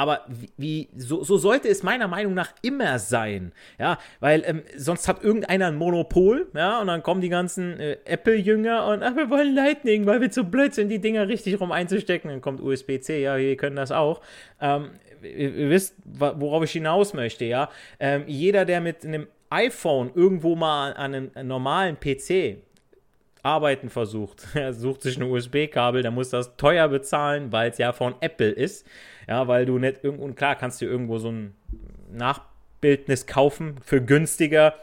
aber 0.00 0.24
wie, 0.56 0.88
so, 0.96 1.22
so, 1.24 1.36
sollte 1.36 1.68
es 1.68 1.82
meiner 1.82 2.08
Meinung 2.08 2.32
nach 2.32 2.54
immer 2.62 2.98
sein, 2.98 3.52
ja, 3.78 3.98
weil 4.20 4.42
ähm, 4.46 4.62
sonst 4.74 5.06
hat 5.06 5.22
irgendeiner 5.22 5.66
ein 5.66 5.76
Monopol, 5.76 6.48
ja, 6.54 6.80
und 6.80 6.86
dann 6.86 7.02
kommen 7.02 7.20
die 7.20 7.28
ganzen 7.28 7.78
äh, 7.78 7.98
Apple-Jünger 8.06 8.86
und 8.86 9.02
ach, 9.02 9.14
wir 9.14 9.28
wollen 9.28 9.54
Lightning, 9.54 10.06
weil 10.06 10.22
wir 10.22 10.30
zu 10.30 10.44
blöd 10.44 10.72
sind, 10.72 10.88
die 10.88 11.00
Dinger 11.00 11.28
richtig 11.28 11.60
rum 11.60 11.70
einzustecken, 11.70 12.30
dann 12.30 12.40
kommt 12.40 12.62
USB-C, 12.62 13.20
ja, 13.20 13.36
wir 13.36 13.56
können 13.58 13.76
das 13.76 13.92
auch. 13.92 14.22
Ähm, 14.58 14.92
ihr, 15.22 15.54
ihr, 15.54 15.68
wisst, 15.68 15.96
worauf 16.06 16.64
ich 16.64 16.72
hinaus 16.72 17.12
möchte, 17.12 17.44
ja. 17.44 17.68
Ähm, 17.98 18.24
jeder, 18.26 18.64
der 18.64 18.80
mit 18.80 19.04
einem 19.04 19.26
iPhone 19.50 20.12
irgendwo 20.14 20.56
mal 20.56 20.94
an 20.94 21.14
einem 21.14 21.46
normalen 21.46 21.98
PC 22.00 22.56
arbeiten 23.42 23.90
versucht, 23.90 24.48
er 24.54 24.72
sucht 24.72 25.02
sich 25.02 25.16
ein 25.16 25.22
USB-Kabel, 25.22 26.02
der 26.02 26.10
muss 26.10 26.30
das 26.30 26.56
teuer 26.56 26.88
bezahlen, 26.88 27.52
weil 27.52 27.70
es 27.70 27.78
ja 27.78 27.92
von 27.92 28.14
Apple 28.20 28.50
ist. 28.50 28.86
Ja, 29.28 29.46
weil 29.48 29.66
du 29.66 29.78
nicht 29.78 30.02
irgendwo, 30.02 30.24
und 30.24 30.36
klar 30.36 30.56
kannst 30.56 30.80
du 30.80 30.86
irgendwo 30.86 31.18
so 31.18 31.30
ein 31.30 31.54
Nachbildnis 32.12 33.26
kaufen 33.26 33.76
für 33.82 34.02
günstiger. 34.02 34.74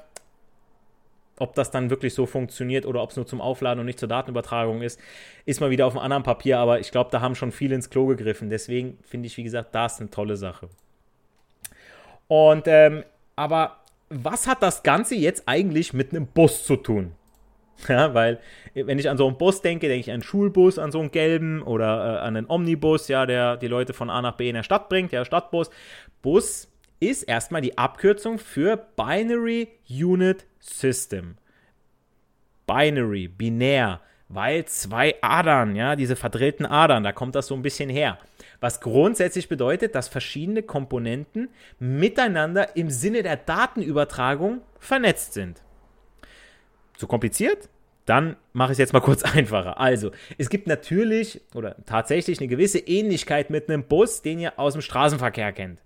Ob 1.40 1.54
das 1.54 1.70
dann 1.70 1.90
wirklich 1.92 2.14
so 2.16 2.26
funktioniert 2.26 2.86
oder 2.86 3.04
ob 3.04 3.12
es 3.12 3.16
nur 3.16 3.28
zum 3.28 3.42
Aufladen 3.42 3.80
und 3.80 3.86
nicht 3.86 4.00
zur 4.00 4.08
Datenübertragung 4.08 4.82
ist, 4.82 5.00
ist 5.46 5.62
mal 5.62 5.70
wieder 5.70 5.86
auf 5.86 5.94
einem 5.94 6.04
anderen 6.04 6.24
Papier, 6.24 6.58
aber 6.58 6.80
ich 6.80 6.92
glaube, 6.92 7.12
da 7.12 7.22
haben 7.22 7.36
schon 7.36 7.52
viele 7.52 7.76
ins 7.76 7.92
Klo 7.92 8.08
gegriffen. 8.08 8.50
Deswegen 8.50 8.98
finde 9.04 9.28
ich, 9.28 9.38
wie 9.38 9.44
gesagt, 9.44 9.76
das 9.76 10.00
eine 10.00 10.10
tolle 10.10 10.36
Sache. 10.36 10.70
Und, 12.28 12.64
ähm, 12.68 13.04
aber 13.36 13.78
was 14.10 14.48
hat 14.48 14.64
das 14.64 14.84
Ganze 14.84 15.16
jetzt 15.16 15.44
eigentlich 15.46 15.94
mit 15.94 16.12
einem 16.12 16.28
Bus 16.28 16.66
zu 16.66 16.76
tun? 16.76 17.12
Ja, 17.88 18.14
weil, 18.14 18.40
wenn 18.74 19.00
ich 19.00 19.10
an 19.10 19.18
so 19.18 19.28
einen 19.28 19.38
Bus 19.38 19.62
denke, 19.62 19.88
denke 19.88 20.02
ich 20.02 20.10
an 20.10 20.16
einen 20.16 20.24
Schulbus, 20.24 20.80
an 20.80 20.92
so 20.92 21.00
einen 21.00 21.12
gelben 21.12 21.62
oder 21.62 22.16
äh, 22.16 22.20
an 22.20 22.36
einen 22.36 22.50
Omnibus, 22.50 23.08
ja, 23.08 23.26
der 23.26 23.58
die 23.58 23.68
Leute 23.68 23.94
von 23.94 24.10
A 24.10 24.22
nach 24.22 24.36
B 24.36 24.50
in 24.50 24.56
der 24.56 24.64
Stadt 24.64 24.90
bringt, 24.90 25.12
der 25.12 25.26
Stadtbus. 25.26 25.70
Bus 26.22 26.72
ist 27.00 27.24
erstmal 27.24 27.62
die 27.62 27.78
Abkürzung 27.78 28.40
für 28.40 28.78
Binary 28.96 29.70
Unit 29.90 30.46
System. 30.60 31.36
Binary, 32.66 33.28
binär, 33.28 34.02
weil 34.28 34.66
zwei 34.66 35.16
Adern, 35.22 35.76
ja, 35.76 35.96
diese 35.96 36.16
verdrehten 36.16 36.66
Adern, 36.66 37.04
da 37.04 37.14
kommt 37.14 37.36
das 37.36 37.48
so 37.48 37.56
ein 37.56 37.62
bisschen 37.62 37.90
her. 37.90 38.18
Was 38.60 38.82
grundsätzlich 38.82 39.48
bedeutet, 39.48 39.96
dass 39.96 40.08
verschiedene 40.08 40.64
Komponenten 40.64 41.50
miteinander 41.80 42.76
im 42.76 42.90
Sinne 42.90 43.24
der 43.24 43.38
Datenübertragung 43.38 44.62
vernetzt 44.80 45.34
sind. 45.34 45.62
Zu 46.98 47.08
kompliziert? 47.08 47.70
Dann 48.06 48.38
mache 48.54 48.72
ich 48.72 48.76
es 48.76 48.80
jetzt 48.80 48.94
mal 48.94 49.02
kurz 49.02 49.24
einfacher. 49.36 49.80
Also, 49.80 50.12
es 50.38 50.50
gibt 50.50 50.68
natürlich 50.68 51.42
oder 51.54 51.76
tatsächlich 51.86 52.40
eine 52.40 52.48
gewisse 52.48 52.80
Ähnlichkeit 52.80 53.50
mit 53.50 53.70
einem 53.70 53.84
Bus, 53.84 54.22
den 54.22 54.40
ihr 54.40 54.58
aus 54.60 54.74
dem 54.74 54.82
Straßenverkehr 54.82 55.52
kennt. 55.54 55.80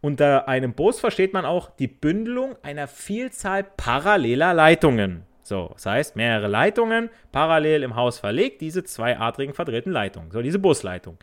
Unter 0.00 0.48
einem 0.48 0.72
Bus 0.72 0.98
versteht 0.98 1.34
man 1.34 1.44
auch 1.44 1.70
die 1.76 1.86
Bündelung 1.86 2.56
einer 2.62 2.88
Vielzahl 2.88 3.64
paralleler 3.64 4.54
Leitungen. 4.54 5.24
So, 5.42 5.70
das 5.74 5.84
heißt, 5.84 6.16
mehrere 6.16 6.46
Leitungen 6.46 7.10
parallel 7.32 7.82
im 7.82 7.96
Haus 7.96 8.18
verlegt, 8.18 8.60
diese 8.60 8.84
zweiadrigen 8.84 9.52
verdrehten 9.52 9.92
Leitungen. 9.92 10.30
So, 10.30 10.40
diese 10.40 10.58
Busleitung. 10.58 11.18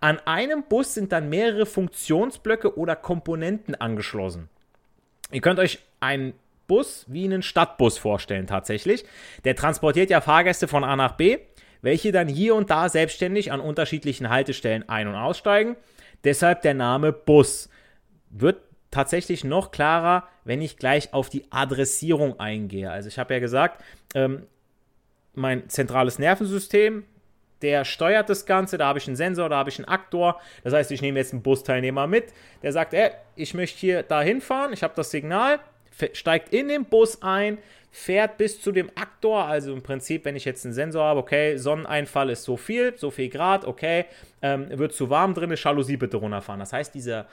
An 0.00 0.18
einem 0.24 0.64
Bus 0.64 0.94
sind 0.94 1.10
dann 1.10 1.28
mehrere 1.28 1.66
Funktionsblöcke 1.66 2.76
oder 2.76 2.94
Komponenten 2.96 3.74
angeschlossen. 3.74 4.48
Ihr 5.30 5.40
könnt 5.40 5.58
euch 5.58 5.78
einen 6.00 6.34
Bus 6.72 7.04
wie 7.06 7.24
einen 7.26 7.42
Stadtbus 7.42 7.98
vorstellen 7.98 8.46
tatsächlich. 8.46 9.04
Der 9.44 9.54
transportiert 9.54 10.08
ja 10.08 10.22
Fahrgäste 10.22 10.68
von 10.68 10.84
A 10.84 10.96
nach 10.96 11.18
B, 11.18 11.36
welche 11.82 12.12
dann 12.12 12.28
hier 12.28 12.54
und 12.54 12.70
da 12.70 12.88
selbstständig 12.88 13.52
an 13.52 13.60
unterschiedlichen 13.60 14.30
Haltestellen 14.30 14.88
ein- 14.88 15.06
und 15.06 15.14
aussteigen. 15.14 15.76
Deshalb 16.24 16.62
der 16.62 16.72
Name 16.72 17.12
Bus. 17.12 17.68
Wird 18.30 18.62
tatsächlich 18.90 19.44
noch 19.44 19.70
klarer, 19.70 20.26
wenn 20.44 20.62
ich 20.62 20.78
gleich 20.78 21.12
auf 21.12 21.28
die 21.28 21.44
Adressierung 21.50 22.40
eingehe. 22.40 22.90
Also 22.90 23.08
ich 23.08 23.18
habe 23.18 23.34
ja 23.34 23.40
gesagt, 23.40 23.84
ähm, 24.14 24.46
mein 25.34 25.68
zentrales 25.68 26.18
Nervensystem, 26.18 27.04
der 27.60 27.84
steuert 27.84 28.30
das 28.30 28.46
Ganze, 28.46 28.78
da 28.78 28.86
habe 28.86 28.98
ich 28.98 29.06
einen 29.06 29.16
Sensor, 29.16 29.50
da 29.50 29.58
habe 29.58 29.68
ich 29.68 29.78
einen 29.78 29.88
Aktor. 29.88 30.40
Das 30.64 30.72
heißt, 30.72 30.90
ich 30.90 31.02
nehme 31.02 31.18
jetzt 31.18 31.34
einen 31.34 31.42
Busteilnehmer 31.42 32.06
mit, 32.06 32.32
der 32.62 32.72
sagt, 32.72 32.94
ey, 32.94 33.10
ich 33.36 33.52
möchte 33.52 33.78
hier 33.78 34.02
da 34.02 34.22
hinfahren, 34.22 34.72
ich 34.72 34.82
habe 34.82 34.94
das 34.96 35.10
Signal, 35.10 35.60
steigt 36.12 36.52
in 36.52 36.68
den 36.68 36.84
Bus 36.84 37.22
ein, 37.22 37.58
fährt 37.90 38.38
bis 38.38 38.60
zu 38.60 38.72
dem 38.72 38.90
Aktor, 38.94 39.44
also 39.44 39.72
im 39.72 39.82
Prinzip, 39.82 40.24
wenn 40.24 40.34
ich 40.34 40.44
jetzt 40.44 40.64
einen 40.64 40.74
Sensor 40.74 41.04
habe, 41.04 41.20
okay, 41.20 41.56
Sonneneinfall 41.58 42.30
ist 42.30 42.44
so 42.44 42.56
viel, 42.56 42.96
so 42.96 43.10
viel 43.10 43.28
Grad, 43.28 43.66
okay, 43.66 44.06
ähm, 44.40 44.66
wird 44.70 44.94
zu 44.94 45.10
warm 45.10 45.34
drin, 45.34 45.52
Jalousie 45.54 45.98
bitte 45.98 46.16
runterfahren. 46.16 46.60
Das 46.60 46.72
heißt, 46.72 46.94
dieser 46.94 47.26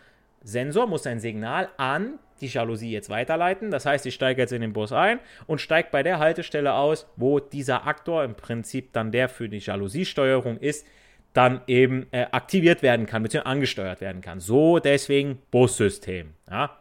Sensor 0.43 0.87
muss 0.87 1.07
ein 1.07 1.19
Signal 1.19 1.69
an 1.77 2.19
die 2.41 2.47
Jalousie 2.47 2.91
jetzt 2.91 3.09
weiterleiten. 3.09 3.71
Das 3.71 3.85
heißt, 3.85 4.05
ich 4.05 4.13
steige 4.13 4.41
jetzt 4.41 4.53
in 4.53 4.61
den 4.61 4.73
Bus 4.73 4.91
ein 4.91 5.19
und 5.47 5.59
steige 5.59 5.89
bei 5.91 6.03
der 6.03 6.19
Haltestelle 6.19 6.73
aus, 6.73 7.07
wo 7.15 7.39
dieser 7.39 7.87
Aktor 7.87 8.23
im 8.23 8.35
Prinzip 8.35 8.93
dann 8.93 9.11
der 9.11 9.29
für 9.29 9.49
die 9.49 9.59
Jalousiesteuerung 9.59 10.57
ist, 10.57 10.85
dann 11.33 11.61
eben 11.67 12.07
äh, 12.11 12.25
aktiviert 12.31 12.81
werden 12.81 13.05
kann, 13.05 13.23
beziehungsweise 13.23 13.51
angesteuert 13.51 14.01
werden 14.01 14.21
kann. 14.21 14.39
So 14.39 14.79
deswegen 14.79 15.41
Bussystem. 15.51 16.33
Ja. 16.49 16.77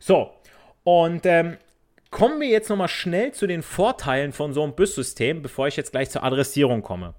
So, 0.00 0.32
und 0.88 1.26
ähm, 1.26 1.58
kommen 2.10 2.40
wir 2.40 2.48
jetzt 2.48 2.70
nochmal 2.70 2.88
schnell 2.88 3.32
zu 3.32 3.46
den 3.46 3.60
Vorteilen 3.60 4.32
von 4.32 4.54
so 4.54 4.62
einem 4.62 4.74
Bussystem, 4.74 5.42
bevor 5.42 5.68
ich 5.68 5.76
jetzt 5.76 5.90
gleich 5.90 6.08
zur 6.08 6.24
Adressierung 6.24 6.80
komme. 6.80 7.12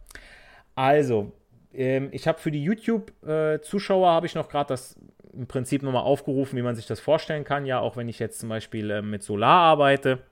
Also, 0.73 1.33
ähm, 1.71 2.09
ich 2.11 2.27
habe 2.27 2.39
für 2.39 2.49
die 2.49 2.63
YouTube-Zuschauer 2.63 4.07
äh, 4.07 4.09
habe 4.09 4.25
ich 4.25 4.33
noch 4.33 4.49
gerade 4.49 4.69
das 4.69 4.95
im 5.33 5.45
Prinzip 5.45 5.83
nochmal 5.83 6.01
aufgerufen, 6.01 6.57
wie 6.57 6.63
man 6.63 6.75
sich 6.75 6.87
das 6.87 6.99
vorstellen 6.99 7.43
kann. 7.43 7.67
Ja, 7.67 7.79
auch 7.79 7.95
wenn 7.95 8.09
ich 8.09 8.17
jetzt 8.17 8.39
zum 8.39 8.49
Beispiel 8.49 8.89
äh, 8.89 9.03
mit 9.03 9.21
Solar 9.21 9.61
arbeite, 9.61 10.23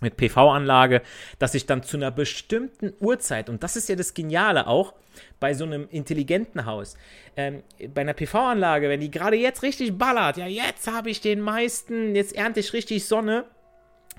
mit 0.00 0.16
PV-Anlage, 0.16 1.02
dass 1.38 1.54
ich 1.54 1.66
dann 1.66 1.82
zu 1.82 1.96
einer 1.96 2.10
bestimmten 2.10 2.92
Uhrzeit, 3.00 3.48
und 3.48 3.62
das 3.62 3.76
ist 3.76 3.88
ja 3.88 3.96
das 3.96 4.14
Geniale 4.14 4.66
auch 4.66 4.94
bei 5.40 5.54
so 5.54 5.64
einem 5.64 5.88
intelligenten 5.90 6.66
Haus, 6.66 6.96
ähm, 7.36 7.62
bei 7.94 8.02
einer 8.02 8.14
PV-Anlage, 8.14 8.88
wenn 8.88 9.00
die 9.00 9.10
gerade 9.10 9.36
jetzt 9.36 9.62
richtig 9.62 9.96
ballert, 9.96 10.36
ja, 10.36 10.46
jetzt 10.46 10.90
habe 10.90 11.10
ich 11.10 11.20
den 11.20 11.40
meisten, 11.40 12.14
jetzt 12.14 12.34
ernte 12.34 12.60
ich 12.60 12.72
richtig 12.72 13.06
Sonne. 13.06 13.44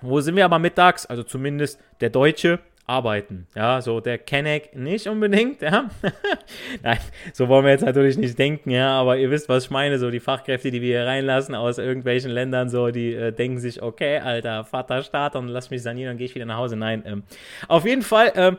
Wo 0.02 0.20
sind 0.22 0.36
wir 0.36 0.46
aber 0.46 0.60
mittags? 0.60 1.06
Also 1.06 1.24
zumindest 1.24 1.80
der 2.02 2.10
Deutsche, 2.10 2.60
arbeiten. 2.88 3.48
Ja, 3.56 3.82
so 3.82 4.00
der 4.00 4.18
Kenneck 4.20 4.76
nicht 4.76 5.08
unbedingt, 5.08 5.62
ja. 5.62 5.90
Nein, 6.84 7.00
so 7.34 7.48
wollen 7.48 7.66
wir 7.66 7.72
jetzt 7.72 7.86
natürlich 7.86 8.18
nicht 8.18 8.38
denken, 8.38 8.70
ja, 8.70 9.00
aber 9.00 9.18
ihr 9.18 9.32
wisst, 9.32 9.50
was 9.50 9.66
ich 9.66 9.70
meine, 9.72 9.98
so 9.98 10.12
die 10.12 10.20
Fachkräfte, 10.20 10.70
die 10.70 10.82
wir 10.82 11.00
hier 11.00 11.08
reinlassen 11.08 11.56
aus 11.56 11.80
irgendwelchen 11.80 12.30
Ländern, 12.32 12.70
so, 12.70 12.92
die 12.92 13.14
äh, 13.14 13.32
denken 13.32 13.60
sich, 13.60 13.82
okay, 13.82 14.20
alter 14.20 14.64
Vaterstaat, 14.66 15.36
und 15.36 15.48
lass 15.48 15.72
mich 15.72 15.82
sanieren, 15.82 16.12
dann 16.12 16.18
gehe 16.18 16.26
ich 16.26 16.36
wieder 16.36 16.46
nach 16.46 16.58
Hause. 16.58 16.76
Nein, 16.76 17.04
ähm, 17.06 17.24
auf 17.68 17.86
jeden 17.86 18.04
Fall, 18.04 18.32
ähm, 18.36 18.58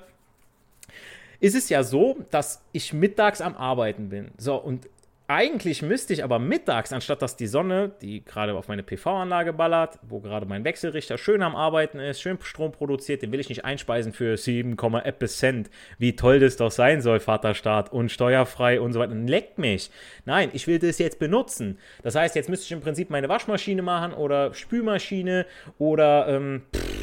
ist 1.39 1.55
es 1.55 1.69
ja 1.69 1.83
so, 1.83 2.17
dass 2.31 2.63
ich 2.73 2.93
mittags 2.93 3.41
am 3.41 3.55
Arbeiten 3.57 4.09
bin. 4.09 4.31
So, 4.39 4.57
und 4.57 4.89
eigentlich 5.29 5.83
müsste 5.83 6.13
ich 6.13 6.23
aber 6.23 6.39
mittags, 6.39 6.93
anstatt 6.93 7.21
dass 7.21 7.37
die 7.37 7.47
Sonne, 7.47 7.91
die 8.01 8.25
gerade 8.25 8.55
auf 8.55 8.69
meine 8.69 8.83
PV-Anlage 8.83 9.53
ballert, 9.53 9.99
wo 10.03 10.21
gerade 10.21 10.47
mein 10.47 10.65
Wechselrichter 10.65 11.19
schön 11.19 11.43
am 11.43 11.57
Arbeiten 11.57 11.99
ist, 11.99 12.21
schön 12.21 12.39
Strom 12.41 12.73
produziert, 12.73 13.23
den 13.23 13.33
will 13.33 13.41
ich 13.41 13.49
nicht 13.49 13.65
einspeisen 13.65 14.13
für 14.13 14.37
7, 14.37 14.77
etwas 15.05 15.39
Cent. 15.39 15.71
Wie 15.99 16.15
toll 16.15 16.39
das 16.39 16.57
doch 16.57 16.71
sein 16.71 17.01
soll, 17.01 17.19
Vaterstaat, 17.19 17.93
und 17.93 18.13
steuerfrei 18.13 18.81
und 18.81 18.93
so 18.93 19.01
weiter. 19.01 19.15
Leckt 19.15 19.59
mich. 19.59 19.91
Nein, 20.25 20.51
ich 20.53 20.67
will 20.67 20.79
das 20.79 20.99
jetzt 20.99 21.19
benutzen. 21.19 21.79
Das 22.03 22.15
heißt, 22.15 22.37
jetzt 22.37 22.49
müsste 22.49 22.67
ich 22.67 22.73
im 22.73 22.81
Prinzip 22.81 23.11
meine 23.11 23.29
Waschmaschine 23.29 23.83
machen 23.83 24.13
oder 24.13 24.55
Spülmaschine 24.55 25.47
oder 25.79 26.29
ähm, 26.29 26.63
pff, 26.75 26.96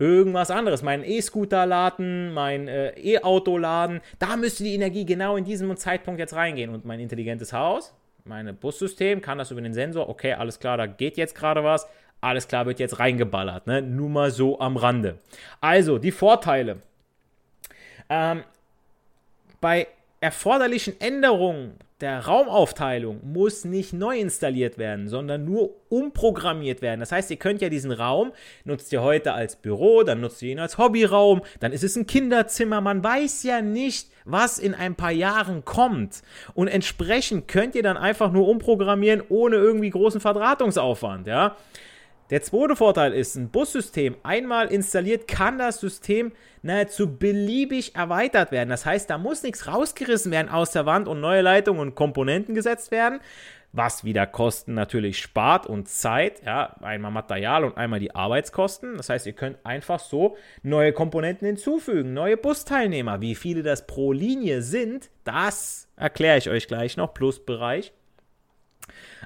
irgendwas 0.00 0.50
anderes, 0.50 0.82
meinen 0.82 1.04
E-Scooter 1.04 1.66
laden, 1.66 2.32
mein 2.32 2.66
äh, 2.66 2.98
E-Auto 2.98 3.58
laden, 3.58 4.00
da 4.18 4.36
müsste 4.36 4.64
die 4.64 4.74
Energie 4.74 5.04
genau 5.04 5.36
in 5.36 5.44
diesem 5.44 5.76
Zeitpunkt 5.76 6.18
jetzt 6.18 6.34
reingehen. 6.34 6.70
Und 6.70 6.84
mein 6.84 6.98
intelligentes 6.98 7.52
Haus, 7.52 7.94
mein 8.24 8.56
Bussystem 8.56 9.20
kann 9.20 9.38
das 9.38 9.50
über 9.50 9.60
den 9.60 9.74
Sensor, 9.74 10.08
okay, 10.08 10.32
alles 10.32 10.58
klar, 10.58 10.78
da 10.78 10.86
geht 10.86 11.18
jetzt 11.18 11.34
gerade 11.34 11.62
was, 11.62 11.86
alles 12.22 12.48
klar, 12.48 12.66
wird 12.66 12.80
jetzt 12.80 12.98
reingeballert, 12.98 13.66
ne? 13.66 13.82
nur 13.82 14.08
mal 14.08 14.30
so 14.30 14.58
am 14.58 14.76
Rande. 14.76 15.18
Also, 15.60 15.98
die 15.98 16.12
Vorteile. 16.12 16.78
Ähm, 18.08 18.42
bei 19.60 19.86
erforderlichen 20.20 21.00
Änderungen 21.00 21.74
der 22.00 22.26
Raumaufteilung 22.26 23.20
muss 23.22 23.64
nicht 23.64 23.92
neu 23.92 24.18
installiert 24.18 24.78
werden, 24.78 25.08
sondern 25.08 25.44
nur 25.44 25.74
umprogrammiert 25.88 26.80
werden. 26.82 27.00
Das 27.00 27.12
heißt, 27.12 27.30
ihr 27.30 27.36
könnt 27.36 27.60
ja 27.60 27.68
diesen 27.68 27.92
Raum, 27.92 28.32
nutzt 28.64 28.92
ihr 28.92 29.02
heute 29.02 29.34
als 29.34 29.56
Büro, 29.56 30.02
dann 30.02 30.20
nutzt 30.20 30.40
ihr 30.42 30.52
ihn 30.52 30.58
als 30.58 30.78
Hobbyraum, 30.78 31.42
dann 31.60 31.72
ist 31.72 31.84
es 31.84 31.96
ein 31.96 32.06
Kinderzimmer. 32.06 32.80
Man 32.80 33.04
weiß 33.04 33.42
ja 33.42 33.60
nicht, 33.60 34.08
was 34.24 34.58
in 34.58 34.74
ein 34.74 34.94
paar 34.94 35.10
Jahren 35.10 35.64
kommt. 35.64 36.22
Und 36.54 36.68
entsprechend 36.68 37.48
könnt 37.48 37.74
ihr 37.74 37.82
dann 37.82 37.96
einfach 37.96 38.32
nur 38.32 38.48
umprogrammieren, 38.48 39.22
ohne 39.28 39.56
irgendwie 39.56 39.90
großen 39.90 40.20
Verdrahtungsaufwand, 40.20 41.26
ja. 41.26 41.56
Der 42.30 42.42
zweite 42.42 42.76
Vorteil 42.76 43.12
ist, 43.12 43.34
ein 43.34 43.50
Bussystem 43.50 44.16
einmal 44.22 44.68
installiert, 44.68 45.26
kann 45.26 45.58
das 45.58 45.80
System 45.80 46.30
nahezu 46.62 47.16
beliebig 47.18 47.96
erweitert 47.96 48.52
werden. 48.52 48.68
Das 48.68 48.86
heißt, 48.86 49.10
da 49.10 49.18
muss 49.18 49.42
nichts 49.42 49.66
rausgerissen 49.66 50.30
werden 50.30 50.48
aus 50.48 50.70
der 50.70 50.86
Wand 50.86 51.08
und 51.08 51.20
neue 51.20 51.42
Leitungen 51.42 51.80
und 51.80 51.94
Komponenten 51.96 52.54
gesetzt 52.54 52.92
werden, 52.92 53.18
was 53.72 54.04
wieder 54.04 54.26
Kosten 54.26 54.74
natürlich 54.74 55.18
spart 55.18 55.66
und 55.66 55.88
Zeit, 55.88 56.44
ja, 56.44 56.76
einmal 56.82 57.10
Material 57.10 57.64
und 57.64 57.76
einmal 57.76 57.98
die 57.98 58.14
Arbeitskosten. 58.14 58.96
Das 58.96 59.08
heißt, 59.08 59.26
ihr 59.26 59.32
könnt 59.32 59.58
einfach 59.64 59.98
so 59.98 60.36
neue 60.62 60.92
Komponenten 60.92 61.46
hinzufügen, 61.46 62.14
neue 62.14 62.36
Busteilnehmer. 62.36 63.20
Wie 63.20 63.34
viele 63.34 63.64
das 63.64 63.88
pro 63.88 64.12
Linie 64.12 64.62
sind, 64.62 65.10
das 65.24 65.88
erkläre 65.96 66.38
ich 66.38 66.48
euch 66.48 66.68
gleich 66.68 66.96
noch, 66.96 67.12
Plusbereich. 67.12 67.92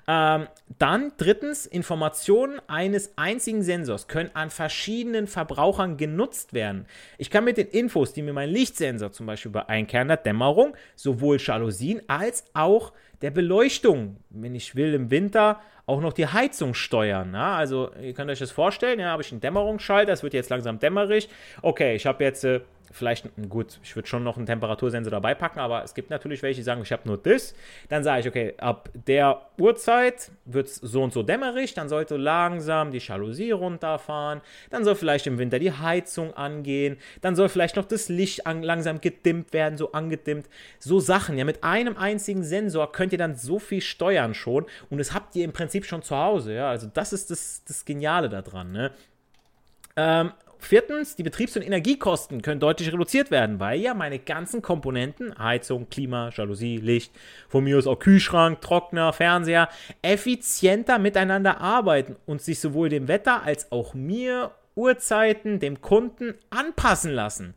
Ähm, 0.07 0.49
dann 0.79 1.13
drittens, 1.17 1.67
Informationen 1.67 2.61
eines 2.67 3.17
einzigen 3.17 3.63
Sensors 3.63 4.09
können 4.09 4.31
an 4.35 4.51
verschiedenen 4.51 5.27
Verbrauchern 5.27 5.97
genutzt 5.97 6.53
werden. 6.53 6.87
Ich 7.19 7.31
kann 7.31 7.45
mit 7.45 7.57
den 7.57 7.69
Infos, 7.69 8.13
die 8.13 8.23
mir 8.23 8.33
mein 8.33 8.51
Lichtsensor 8.51 9.13
zum 9.13 9.27
Beispiel 9.27 9.53
bei 9.53 9.69
einkehrender 9.69 10.17
Dämmerung, 10.17 10.77
sowohl 10.97 11.39
Jalousien 11.39 12.03
als 12.09 12.45
auch 12.55 12.93
der 13.23 13.31
Beleuchtung, 13.31 14.17
wenn 14.31 14.55
ich 14.55 14.75
will, 14.75 14.93
im 14.93 15.11
Winter 15.11 15.61
auch 15.87 16.01
noch 16.01 16.13
die 16.13 16.27
Heizung 16.27 16.75
steuern. 16.75 17.33
Ja? 17.35 17.57
Also 17.57 17.91
ihr 18.01 18.15
könnt 18.15 18.31
euch 18.31 18.39
das 18.39 18.51
vorstellen, 18.51 19.01
ja, 19.01 19.09
habe 19.09 19.23
ich 19.23 19.33
einen 19.33 19.41
Dämmerungsschalter, 19.41 20.13
es 20.13 20.23
wird 20.23 20.35
jetzt 20.35 20.51
langsam 20.51 20.79
dämmerig. 20.79 21.29
Okay, 21.63 21.95
ich 21.95 22.07
habe 22.07 22.25
jetzt 22.25 22.45
äh, 22.45 22.61
vielleicht, 22.95 23.29
gut, 23.49 23.81
ich 23.83 23.95
würde 23.97 24.09
schon 24.09 24.23
noch 24.23 24.37
einen 24.37 24.47
Temperatursensor 24.47 25.11
dabei 25.11 25.35
packen, 25.35 25.59
aber 25.59 25.83
es 25.83 25.95
gibt 25.95 26.11
natürlich 26.11 26.43
welche, 26.43 26.61
die 26.61 26.63
sagen, 26.63 26.81
ich 26.83 26.93
habe 26.93 27.03
nur 27.07 27.19
das. 27.19 27.55
Dann 27.89 28.05
sage 28.05 28.21
ich, 28.21 28.29
okay, 28.29 28.55
ab 28.59 28.89
der 28.95 29.43
Uhrzeit 29.59 30.31
wird 30.45 30.69
es 30.69 30.77
so 30.77 31.03
und 31.03 31.13
so 31.13 31.23
dämmerig, 31.23 31.75
dann 31.75 31.89
sollte 31.89 32.17
langsam 32.17 32.93
die 32.93 32.99
Jalousie 32.99 33.51
runterfahren, 33.51 34.41
dann 34.71 34.85
soll 34.85 34.95
vielleicht 34.95 35.27
im 35.27 35.39
Winter 35.39 35.59
die 35.59 35.73
Heizung 35.73 36.35
angehen, 36.35 36.97
dann 37.21 37.35
soll 37.35 37.49
vielleicht 37.49 37.77
noch 37.77 37.85
das 37.85 38.09
Licht 38.09 38.47
an, 38.47 38.63
langsam 38.63 39.01
gedimmt 39.01 39.53
werden, 39.53 39.77
so 39.77 39.93
angedimmt. 39.93 40.49
So 40.79 41.01
Sachen, 41.01 41.37
ja, 41.37 41.45
mit 41.45 41.65
einem 41.65 41.97
einzigen 41.97 42.45
Sensor 42.45 42.93
könnt 42.93 43.13
ihr 43.13 43.19
dann 43.19 43.35
so 43.35 43.59
viel 43.59 43.81
steuern 43.81 44.35
schon 44.35 44.67
und 44.89 44.99
das 44.99 45.13
habt 45.13 45.35
ihr 45.35 45.45
im 45.45 45.53
Prinzip 45.53 45.85
schon 45.85 46.03
zu 46.03 46.17
Hause, 46.17 46.55
ja, 46.55 46.71
also 46.71 46.87
das 46.93 47.13
ist 47.13 47.31
das, 47.33 47.65
das 47.67 47.85
Geniale 47.85 48.29
daran, 48.29 48.71
ne. 48.71 48.93
Ähm, 49.97 50.33
Viertens, 50.65 51.17
die 51.17 51.23
Betriebs- 51.23 51.57
und 51.57 51.63
Energiekosten 51.63 52.43
können 52.43 52.61
deutlich 52.61 52.93
reduziert 52.93 53.31
werden, 53.31 53.61
weil 53.61 53.81
ja 53.81 53.95
meine 53.95 54.19
ganzen 54.19 54.63
Komponenten, 54.63 55.39
Heizung, 55.39 55.89
Klima, 55.89 56.31
Jalousie, 56.35 56.79
Licht, 56.79 57.13
von 57.49 57.65
mir 57.65 57.79
aus 57.79 57.87
auch 57.87 57.99
Kühlschrank, 57.99 58.61
Trockner, 58.61 59.13
Fernseher, 59.13 59.69
effizienter 60.03 60.99
miteinander 60.99 61.61
arbeiten 61.61 62.17
und 62.27 62.43
sich 62.43 62.61
sowohl 62.61 62.89
dem 62.89 63.09
Wetter 63.09 63.43
als 63.43 63.71
auch 63.73 63.95
mir, 63.95 64.51
Uhrzeiten, 64.77 65.61
dem 65.61 65.81
Kunden 65.81 66.35
anpassen 66.51 67.13
lassen. 67.13 67.55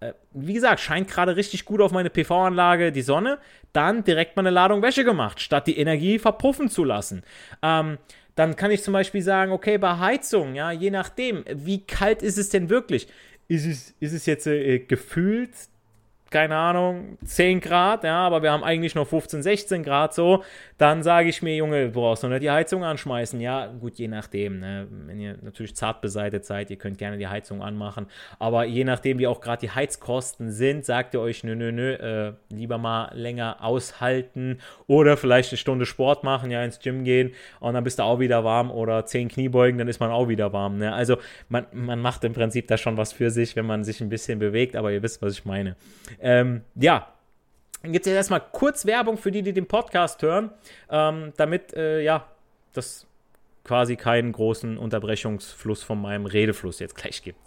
Äh, 0.00 0.12
wie 0.32 0.54
gesagt, 0.54 0.80
scheint 0.80 1.08
gerade 1.08 1.36
richtig 1.36 1.64
gut 1.64 1.80
auf 1.80 1.92
meine 1.92 2.10
PV-Anlage 2.10 2.92
die 2.92 3.02
Sonne. 3.02 3.38
Dann 3.72 4.04
direkt 4.04 4.36
mal 4.36 4.42
eine 4.42 4.50
Ladung 4.50 4.82
Wäsche 4.82 5.04
gemacht, 5.04 5.40
statt 5.40 5.66
die 5.66 5.78
Energie 5.78 6.18
verpuffen 6.18 6.68
zu 6.68 6.84
lassen. 6.84 7.22
Ähm, 7.62 7.98
dann 8.34 8.56
kann 8.56 8.70
ich 8.70 8.82
zum 8.82 8.92
Beispiel 8.92 9.22
sagen, 9.22 9.52
okay, 9.52 9.78
bei 9.78 9.98
Heizung, 9.98 10.54
ja, 10.54 10.72
je 10.72 10.90
nachdem, 10.90 11.44
wie 11.52 11.84
kalt 11.84 12.22
ist 12.22 12.38
es 12.38 12.48
denn 12.48 12.68
wirklich? 12.68 13.08
Ist 13.46 13.66
es, 13.66 13.94
ist 14.00 14.12
es 14.12 14.26
jetzt 14.26 14.46
äh, 14.46 14.78
gefühlt 14.80 15.50
keine 16.34 16.56
Ahnung, 16.56 17.16
10 17.24 17.60
Grad, 17.60 18.02
ja, 18.02 18.26
aber 18.26 18.42
wir 18.42 18.50
haben 18.50 18.64
eigentlich 18.64 18.96
noch 18.96 19.06
15, 19.06 19.44
16 19.44 19.84
Grad 19.84 20.14
so, 20.14 20.42
dann 20.78 21.04
sage 21.04 21.28
ich 21.28 21.42
mir, 21.42 21.54
Junge, 21.54 21.84
du 21.84 21.92
brauchst 21.92 22.24
noch 22.24 22.30
nicht 22.30 22.42
die 22.42 22.50
Heizung 22.50 22.82
anschmeißen. 22.82 23.40
Ja, 23.40 23.68
gut, 23.68 23.98
je 23.98 24.08
nachdem, 24.08 24.58
ne? 24.58 24.88
wenn 25.06 25.20
ihr 25.20 25.36
natürlich 25.42 25.76
zart 25.76 26.00
beseitet 26.00 26.44
seid, 26.44 26.70
ihr 26.70 26.76
könnt 26.76 26.98
gerne 26.98 27.18
die 27.18 27.28
Heizung 27.28 27.62
anmachen, 27.62 28.06
aber 28.40 28.64
je 28.64 28.82
nachdem, 28.82 29.20
wie 29.20 29.28
auch 29.28 29.40
gerade 29.40 29.60
die 29.60 29.70
Heizkosten 29.70 30.50
sind, 30.50 30.84
sagt 30.84 31.14
ihr 31.14 31.20
euch, 31.20 31.44
nö, 31.44 31.54
nö, 31.54 31.70
nö, 31.70 31.92
äh, 31.92 32.32
lieber 32.52 32.78
mal 32.78 33.12
länger 33.14 33.58
aushalten 33.60 34.58
oder 34.88 35.16
vielleicht 35.16 35.52
eine 35.52 35.58
Stunde 35.58 35.86
Sport 35.86 36.24
machen, 36.24 36.50
ja, 36.50 36.64
ins 36.64 36.80
Gym 36.80 37.04
gehen 37.04 37.30
und 37.60 37.74
dann 37.74 37.84
bist 37.84 38.00
du 38.00 38.02
auch 38.02 38.18
wieder 38.18 38.42
warm 38.42 38.72
oder 38.72 39.06
10 39.06 39.28
Kniebeugen, 39.28 39.78
dann 39.78 39.86
ist 39.86 40.00
man 40.00 40.10
auch 40.10 40.26
wieder 40.26 40.52
warm. 40.52 40.78
Ne? 40.78 40.92
Also 40.92 41.16
man, 41.48 41.66
man 41.70 42.00
macht 42.00 42.24
im 42.24 42.32
Prinzip 42.32 42.66
da 42.66 42.76
schon 42.76 42.96
was 42.96 43.12
für 43.12 43.30
sich, 43.30 43.54
wenn 43.54 43.66
man 43.66 43.84
sich 43.84 44.00
ein 44.00 44.08
bisschen 44.08 44.40
bewegt, 44.40 44.74
aber 44.74 44.90
ihr 44.90 45.00
wisst, 45.00 45.22
was 45.22 45.34
ich 45.34 45.44
meine. 45.44 45.76
Ähm, 46.24 46.62
ja, 46.74 47.12
dann 47.82 47.92
gibt 47.92 48.06
es 48.06 48.10
jetzt 48.10 48.16
erstmal 48.16 48.40
kurz 48.40 48.86
Werbung 48.86 49.18
für 49.18 49.30
die, 49.30 49.42
die 49.42 49.52
den 49.52 49.66
Podcast 49.66 50.22
hören, 50.22 50.50
ähm, 50.90 51.34
damit, 51.36 51.74
äh, 51.74 52.00
ja, 52.00 52.26
das 52.72 53.06
quasi 53.62 53.96
keinen 53.96 54.32
großen 54.32 54.78
Unterbrechungsfluss 54.78 55.82
von 55.82 56.00
meinem 56.00 56.24
Redefluss 56.24 56.78
jetzt 56.78 56.96
gleich 56.96 57.22
gibt. 57.22 57.38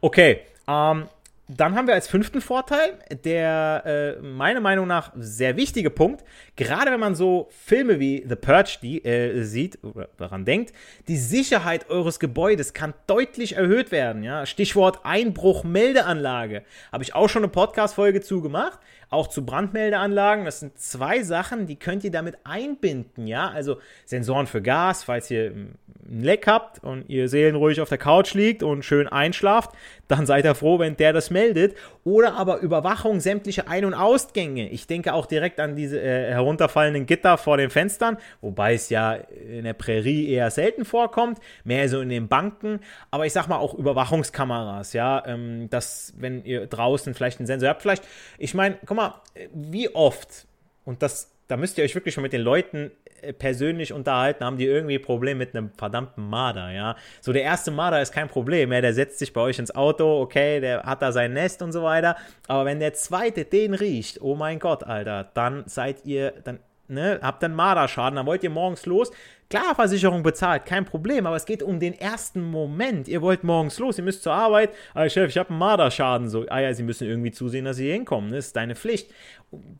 Okay, 0.00 0.42
ähm, 0.68 1.08
dann 1.48 1.74
haben 1.74 1.86
wir 1.86 1.94
als 1.94 2.08
fünften 2.08 2.40
Vorteil, 2.40 2.98
der 3.24 3.82
äh, 3.84 4.22
meiner 4.22 4.60
Meinung 4.60 4.86
nach 4.86 5.12
sehr 5.16 5.56
wichtige 5.56 5.90
Punkt, 5.90 6.24
gerade 6.56 6.90
wenn 6.90 7.00
man 7.00 7.14
so 7.14 7.48
Filme 7.50 7.98
wie 7.98 8.24
The 8.26 8.36
Purge 8.36 8.78
die, 8.80 9.04
äh, 9.04 9.42
sieht 9.42 9.82
oder 9.82 10.08
daran 10.16 10.44
denkt, 10.44 10.72
die 11.08 11.16
Sicherheit 11.16 11.90
eures 11.90 12.20
Gebäudes 12.20 12.74
kann 12.74 12.94
deutlich 13.06 13.56
erhöht 13.56 13.90
werden. 13.90 14.22
Ja? 14.22 14.46
Stichwort 14.46 15.00
Einbruchmeldeanlage. 15.04 16.62
Habe 16.92 17.04
ich 17.04 17.14
auch 17.14 17.28
schon 17.28 17.42
eine 17.42 17.50
Podcast-Folge 17.50 18.20
zu 18.20 18.40
gemacht 18.40 18.78
auch 19.12 19.28
zu 19.28 19.44
Brandmeldeanlagen. 19.44 20.44
Das 20.44 20.60
sind 20.60 20.78
zwei 20.78 21.22
Sachen, 21.22 21.66
die 21.66 21.76
könnt 21.76 22.04
ihr 22.04 22.10
damit 22.10 22.38
einbinden, 22.44 23.26
ja. 23.26 23.48
Also 23.48 23.78
Sensoren 24.04 24.46
für 24.46 24.62
Gas, 24.62 25.04
falls 25.04 25.30
ihr 25.30 25.50
ein 25.50 26.22
Leck 26.22 26.46
habt 26.46 26.82
und 26.82 27.08
ihr 27.08 27.28
seelenruhig 27.28 27.80
auf 27.80 27.88
der 27.88 27.98
Couch 27.98 28.34
liegt 28.34 28.62
und 28.62 28.84
schön 28.84 29.08
einschlaft, 29.08 29.70
dann 30.08 30.26
seid 30.26 30.44
ihr 30.44 30.54
froh, 30.54 30.78
wenn 30.78 30.96
der 30.96 31.12
das 31.12 31.30
meldet. 31.30 31.76
Oder 32.04 32.34
aber 32.34 32.58
Überwachung 32.58 33.20
sämtlicher 33.20 33.68
Ein- 33.68 33.84
und 33.84 33.94
Ausgänge. 33.94 34.68
Ich 34.70 34.88
denke 34.88 35.14
auch 35.14 35.26
direkt 35.26 35.60
an 35.60 35.76
diese 35.76 36.00
äh, 36.00 36.30
herunterfallenden 36.32 37.06
Gitter 37.06 37.38
vor 37.38 37.56
den 37.56 37.70
Fenstern, 37.70 38.18
wobei 38.40 38.74
es 38.74 38.88
ja 38.88 39.12
in 39.14 39.64
der 39.64 39.74
Prärie 39.74 40.28
eher 40.28 40.50
selten 40.50 40.84
vorkommt, 40.84 41.38
mehr 41.62 41.88
so 41.88 42.00
in 42.00 42.08
den 42.08 42.26
Banken. 42.26 42.80
Aber 43.12 43.26
ich 43.26 43.32
sag 43.32 43.46
mal 43.46 43.58
auch 43.58 43.74
Überwachungskameras, 43.74 44.94
ja, 44.94 45.24
ähm, 45.26 45.70
dass 45.70 46.12
wenn 46.16 46.44
ihr 46.44 46.66
draußen 46.66 47.14
vielleicht 47.14 47.38
einen 47.38 47.46
Sensor 47.46 47.68
habt, 47.68 47.82
vielleicht, 47.82 48.04
ich 48.36 48.54
meine, 48.54 48.78
guck 48.84 48.96
mal, 48.96 49.14
wie 49.54 49.94
oft, 49.94 50.46
und 50.84 51.02
das, 51.02 51.30
da 51.46 51.56
müsst 51.56 51.78
ihr 51.78 51.84
euch 51.84 51.94
wirklich 51.94 52.14
schon 52.14 52.22
mit 52.22 52.32
den 52.32 52.42
Leuten 52.42 52.90
äh, 53.04 53.10
persönlich 53.38 53.92
unterhalten, 53.92 54.44
haben 54.44 54.56
die 54.56 54.66
irgendwie 54.66 54.98
Probleme 54.98 55.38
mit 55.38 55.54
einem 55.54 55.70
verdammten 55.76 56.28
Marder, 56.28 56.70
ja. 56.70 56.96
So 57.20 57.32
der 57.32 57.42
erste 57.42 57.70
Marder 57.70 58.02
ist 58.02 58.12
kein 58.12 58.28
Problem, 58.28 58.72
ja, 58.72 58.80
der 58.80 58.94
setzt 58.94 59.18
sich 59.18 59.32
bei 59.32 59.40
euch 59.40 59.58
ins 59.58 59.74
Auto, 59.74 60.20
okay, 60.20 60.60
der 60.60 60.82
hat 60.84 61.02
da 61.02 61.12
sein 61.12 61.32
Nest 61.32 61.62
und 61.62 61.72
so 61.72 61.82
weiter. 61.82 62.16
Aber 62.48 62.64
wenn 62.64 62.80
der 62.80 62.94
zweite 62.94 63.44
den 63.44 63.74
riecht, 63.74 64.20
oh 64.20 64.34
mein 64.34 64.58
Gott, 64.58 64.84
Alter, 64.84 65.30
dann 65.34 65.64
seid 65.66 66.04
ihr, 66.04 66.32
dann 66.44 66.58
ne, 66.88 67.18
habt 67.22 67.42
dann 67.42 67.54
Marderschaden, 67.54 68.16
dann 68.16 68.26
wollt 68.26 68.44
ihr 68.44 68.50
morgens 68.50 68.86
los. 68.86 69.10
Klar, 69.50 69.74
Versicherung 69.74 70.22
bezahlt, 70.22 70.64
kein 70.64 70.84
Problem, 70.84 71.26
aber 71.26 71.36
es 71.36 71.44
geht 71.44 71.62
um 71.62 71.78
den 71.78 71.92
ersten 71.92 72.42
Moment. 72.42 73.08
Ihr 73.08 73.20
wollt 73.20 73.44
morgens 73.44 73.78
los, 73.78 73.98
ihr 73.98 74.04
müsst 74.04 74.22
zur 74.22 74.32
Arbeit. 74.32 74.70
Ah, 74.94 75.08
Chef, 75.08 75.28
ich 75.28 75.36
habe 75.36 75.50
einen 75.50 75.58
Marderschaden. 75.58 76.28
So, 76.28 76.46
ah 76.48 76.60
ja, 76.60 76.72
Sie 76.72 76.82
müssen 76.82 77.06
irgendwie 77.06 77.32
zusehen, 77.32 77.64
dass 77.64 77.76
Sie 77.76 77.90
hinkommen. 77.90 78.30
Das 78.30 78.46
ist 78.46 78.56
deine 78.56 78.74
Pflicht. 78.74 79.10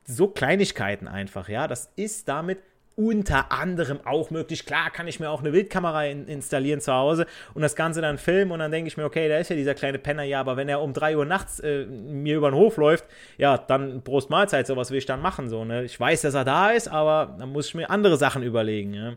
So 0.05 0.29
Kleinigkeiten 0.29 1.09
einfach, 1.09 1.49
ja. 1.49 1.69
Das 1.69 1.91
ist 1.97 2.29
damit 2.29 2.59
unter 2.97 3.53
anderem 3.53 4.01
auch 4.05 4.31
möglich. 4.31 4.67
Klar 4.67 4.91
kann 4.91 5.09
ich 5.09 5.21
mir 5.21 5.31
auch 5.31 5.41
eine 5.41 5.53
Wildkamera 5.53 6.07
in, 6.07 6.27
installieren 6.27 6.81
zu 6.81 6.93
Hause 6.93 7.27
und 7.55 7.63
das 7.63 7.77
Ganze 7.77 8.01
dann 8.01 8.19
filmen 8.19 8.53
und 8.53 8.59
dann 8.59 8.71
denke 8.71 8.89
ich 8.89 8.97
mir, 8.97 9.05
okay, 9.05 9.29
da 9.29 9.39
ist 9.39 9.51
ja 9.51 9.57
dieser 9.57 9.75
kleine 9.75 9.99
Penner, 9.99 10.23
ja, 10.23 10.41
aber 10.41 10.57
wenn 10.57 10.69
er 10.69 10.81
um 10.81 10.93
3 10.93 11.17
Uhr 11.17 11.25
nachts 11.25 11.61
äh, 11.61 11.87
mir 11.87 12.37
über 12.37 12.51
den 12.51 12.57
Hof 12.57 12.77
läuft, 12.77 13.05
ja, 13.39 13.57
dann 13.57 14.03
Prost 14.03 14.31
Mahlzeit, 14.31 14.67
sowas 14.67 14.91
will 14.91 14.99
ich 14.99 15.07
dann 15.07 15.21
machen, 15.21 15.49
so, 15.49 15.65
ne? 15.65 15.85
Ich 15.85 15.99
weiß, 15.99 16.23
dass 16.23 16.35
er 16.35 16.45
da 16.45 16.71
ist, 16.71 16.89
aber 16.89 17.37
dann 17.39 17.51
muss 17.51 17.69
ich 17.69 17.75
mir 17.75 17.89
andere 17.91 18.17
Sachen 18.17 18.43
überlegen, 18.43 18.95
ja. 18.95 19.15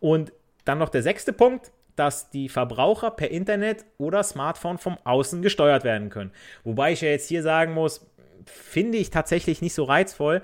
Und 0.00 0.32
dann 0.64 0.78
noch 0.78 0.88
der 0.88 1.02
sechste 1.02 1.32
Punkt, 1.32 1.72
dass 1.96 2.30
die 2.30 2.48
Verbraucher 2.48 3.10
per 3.10 3.30
Internet 3.30 3.84
oder 3.98 4.22
Smartphone 4.22 4.78
vom 4.78 4.98
Außen 5.04 5.42
gesteuert 5.42 5.82
werden 5.82 6.10
können. 6.10 6.30
Wobei 6.62 6.92
ich 6.92 7.00
ja 7.00 7.08
jetzt 7.08 7.28
hier 7.28 7.42
sagen 7.42 7.72
muss, 7.72 8.06
finde 8.44 8.98
ich 8.98 9.10
tatsächlich 9.10 9.62
nicht 9.62 9.74
so 9.74 9.84
reizvoll, 9.84 10.42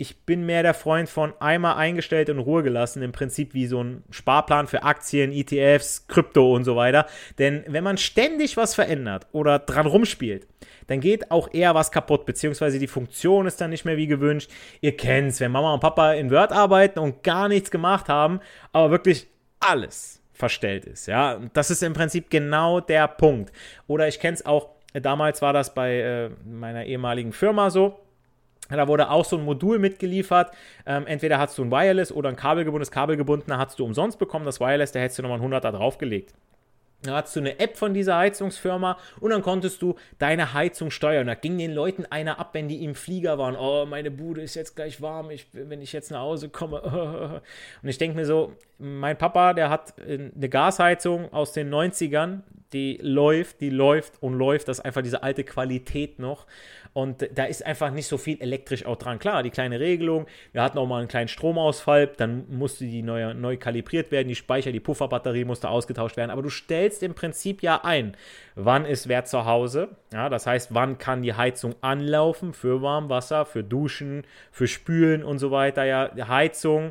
ich 0.00 0.24
bin 0.24 0.46
mehr 0.46 0.62
der 0.62 0.72
Freund 0.72 1.10
von 1.10 1.34
einmal 1.40 1.76
eingestellt 1.76 2.30
und 2.30 2.38
in 2.38 2.42
Ruhe 2.42 2.62
gelassen, 2.62 3.02
im 3.02 3.12
Prinzip 3.12 3.52
wie 3.52 3.66
so 3.66 3.84
ein 3.84 4.02
Sparplan 4.08 4.66
für 4.66 4.82
Aktien, 4.82 5.30
ETFs, 5.30 6.06
Krypto 6.08 6.54
und 6.54 6.64
so 6.64 6.74
weiter. 6.74 7.04
Denn 7.38 7.64
wenn 7.66 7.84
man 7.84 7.98
ständig 7.98 8.56
was 8.56 8.74
verändert 8.74 9.26
oder 9.32 9.58
dran 9.58 9.86
rumspielt, 9.86 10.46
dann 10.86 11.00
geht 11.00 11.30
auch 11.30 11.52
eher 11.52 11.74
was 11.74 11.92
kaputt, 11.92 12.24
beziehungsweise 12.24 12.78
die 12.78 12.86
Funktion 12.86 13.46
ist 13.46 13.60
dann 13.60 13.68
nicht 13.68 13.84
mehr 13.84 13.98
wie 13.98 14.06
gewünscht. 14.06 14.50
Ihr 14.80 14.96
kennt's, 14.96 15.38
wenn 15.38 15.52
Mama 15.52 15.74
und 15.74 15.80
Papa 15.80 16.14
in 16.14 16.30
Word 16.30 16.50
arbeiten 16.50 16.98
und 16.98 17.22
gar 17.22 17.48
nichts 17.48 17.70
gemacht 17.70 18.08
haben, 18.08 18.40
aber 18.72 18.90
wirklich 18.90 19.26
alles 19.60 20.22
verstellt 20.32 20.86
ist. 20.86 21.08
Ja, 21.08 21.38
das 21.52 21.70
ist 21.70 21.82
im 21.82 21.92
Prinzip 21.92 22.30
genau 22.30 22.80
der 22.80 23.06
Punkt. 23.06 23.52
Oder 23.86 24.08
ich 24.08 24.18
kenne 24.18 24.32
es 24.32 24.46
auch, 24.46 24.70
damals 24.94 25.42
war 25.42 25.52
das 25.52 25.74
bei 25.74 26.00
äh, 26.00 26.30
meiner 26.46 26.86
ehemaligen 26.86 27.34
Firma 27.34 27.68
so 27.68 28.00
da 28.76 28.88
wurde 28.88 29.10
auch 29.10 29.24
so 29.24 29.36
ein 29.36 29.44
Modul 29.44 29.78
mitgeliefert. 29.78 30.52
Ähm, 30.86 31.06
entweder 31.06 31.38
hast 31.38 31.58
du 31.58 31.64
ein 31.64 31.70
Wireless 31.70 32.12
oder 32.12 32.28
ein 32.28 32.36
kabelgebundenes. 32.36 32.90
Kabelgebundene 32.90 33.58
hast 33.58 33.78
du 33.78 33.84
umsonst 33.84 34.18
bekommen. 34.18 34.44
Das 34.44 34.60
Wireless, 34.60 34.92
da 34.92 35.00
hättest 35.00 35.18
du 35.18 35.22
nochmal 35.22 35.40
ein 35.40 35.52
100er 35.52 35.72
draufgelegt. 35.72 36.34
Da 37.02 37.16
hattest 37.16 37.36
du 37.36 37.40
eine 37.40 37.58
App 37.58 37.78
von 37.78 37.94
dieser 37.94 38.18
Heizungsfirma 38.18 38.98
und 39.20 39.30
dann 39.30 39.40
konntest 39.40 39.80
du 39.80 39.94
deine 40.18 40.52
Heizung 40.52 40.90
steuern. 40.90 41.26
Da 41.26 41.34
ging 41.34 41.56
den 41.56 41.72
Leuten 41.72 42.04
einer 42.04 42.38
ab, 42.38 42.50
wenn 42.52 42.68
die 42.68 42.84
im 42.84 42.94
Flieger 42.94 43.38
waren. 43.38 43.56
Oh, 43.56 43.86
meine 43.86 44.10
Bude 44.10 44.42
ist 44.42 44.54
jetzt 44.54 44.76
gleich 44.76 45.00
warm, 45.00 45.30
ich, 45.30 45.46
wenn 45.52 45.80
ich 45.80 45.94
jetzt 45.94 46.10
nach 46.10 46.20
Hause 46.20 46.50
komme. 46.50 47.40
Und 47.82 47.88
ich 47.88 47.96
denke 47.96 48.16
mir 48.16 48.26
so, 48.26 48.52
mein 48.78 49.16
Papa, 49.16 49.54
der 49.54 49.70
hat 49.70 49.94
eine 49.98 50.48
Gasheizung 50.50 51.32
aus 51.32 51.52
den 51.52 51.72
90ern, 51.72 52.40
die 52.72 52.98
läuft, 53.02 53.60
die 53.60 53.70
läuft 53.70 54.22
und 54.22 54.34
läuft. 54.34 54.68
Das 54.68 54.78
ist 54.78 54.84
einfach 54.84 55.02
diese 55.02 55.22
alte 55.22 55.44
Qualität 55.44 56.18
noch. 56.18 56.46
Und 56.92 57.28
da 57.34 57.44
ist 57.44 57.64
einfach 57.64 57.92
nicht 57.92 58.08
so 58.08 58.18
viel 58.18 58.40
elektrisch 58.40 58.84
auch 58.84 58.96
dran. 58.96 59.20
Klar, 59.20 59.44
die 59.44 59.50
kleine 59.50 59.78
Regelung, 59.78 60.26
wir 60.52 60.62
hatten 60.62 60.76
auch 60.76 60.86
mal 60.86 60.98
einen 60.98 61.08
kleinen 61.08 61.28
Stromausfall, 61.28 62.08
dann 62.16 62.46
musste 62.48 62.84
die 62.84 63.02
neu, 63.02 63.32
neu 63.32 63.56
kalibriert 63.56 64.10
werden, 64.10 64.26
die 64.26 64.34
Speicher, 64.34 64.72
die 64.72 64.80
Pufferbatterie 64.80 65.44
musste 65.44 65.68
ausgetauscht 65.68 66.16
werden. 66.16 66.32
Aber 66.32 66.42
du 66.42 66.50
stellst 66.50 67.04
im 67.04 67.14
Prinzip 67.14 67.62
ja 67.62 67.84
ein, 67.84 68.16
wann 68.56 68.84
ist 68.84 69.08
wer 69.08 69.24
zu 69.24 69.44
Hause. 69.44 69.90
Ja, 70.12 70.28
das 70.28 70.46
heißt, 70.46 70.74
wann 70.74 70.98
kann 70.98 71.22
die 71.22 71.34
Heizung 71.34 71.76
anlaufen 71.80 72.52
für 72.52 72.82
Warmwasser, 72.82 73.46
für 73.46 73.62
Duschen, 73.62 74.24
für 74.50 74.66
Spülen 74.66 75.22
und 75.22 75.38
so 75.38 75.52
weiter. 75.52 75.84
Ja, 75.84 76.10
Heizung, 76.26 76.90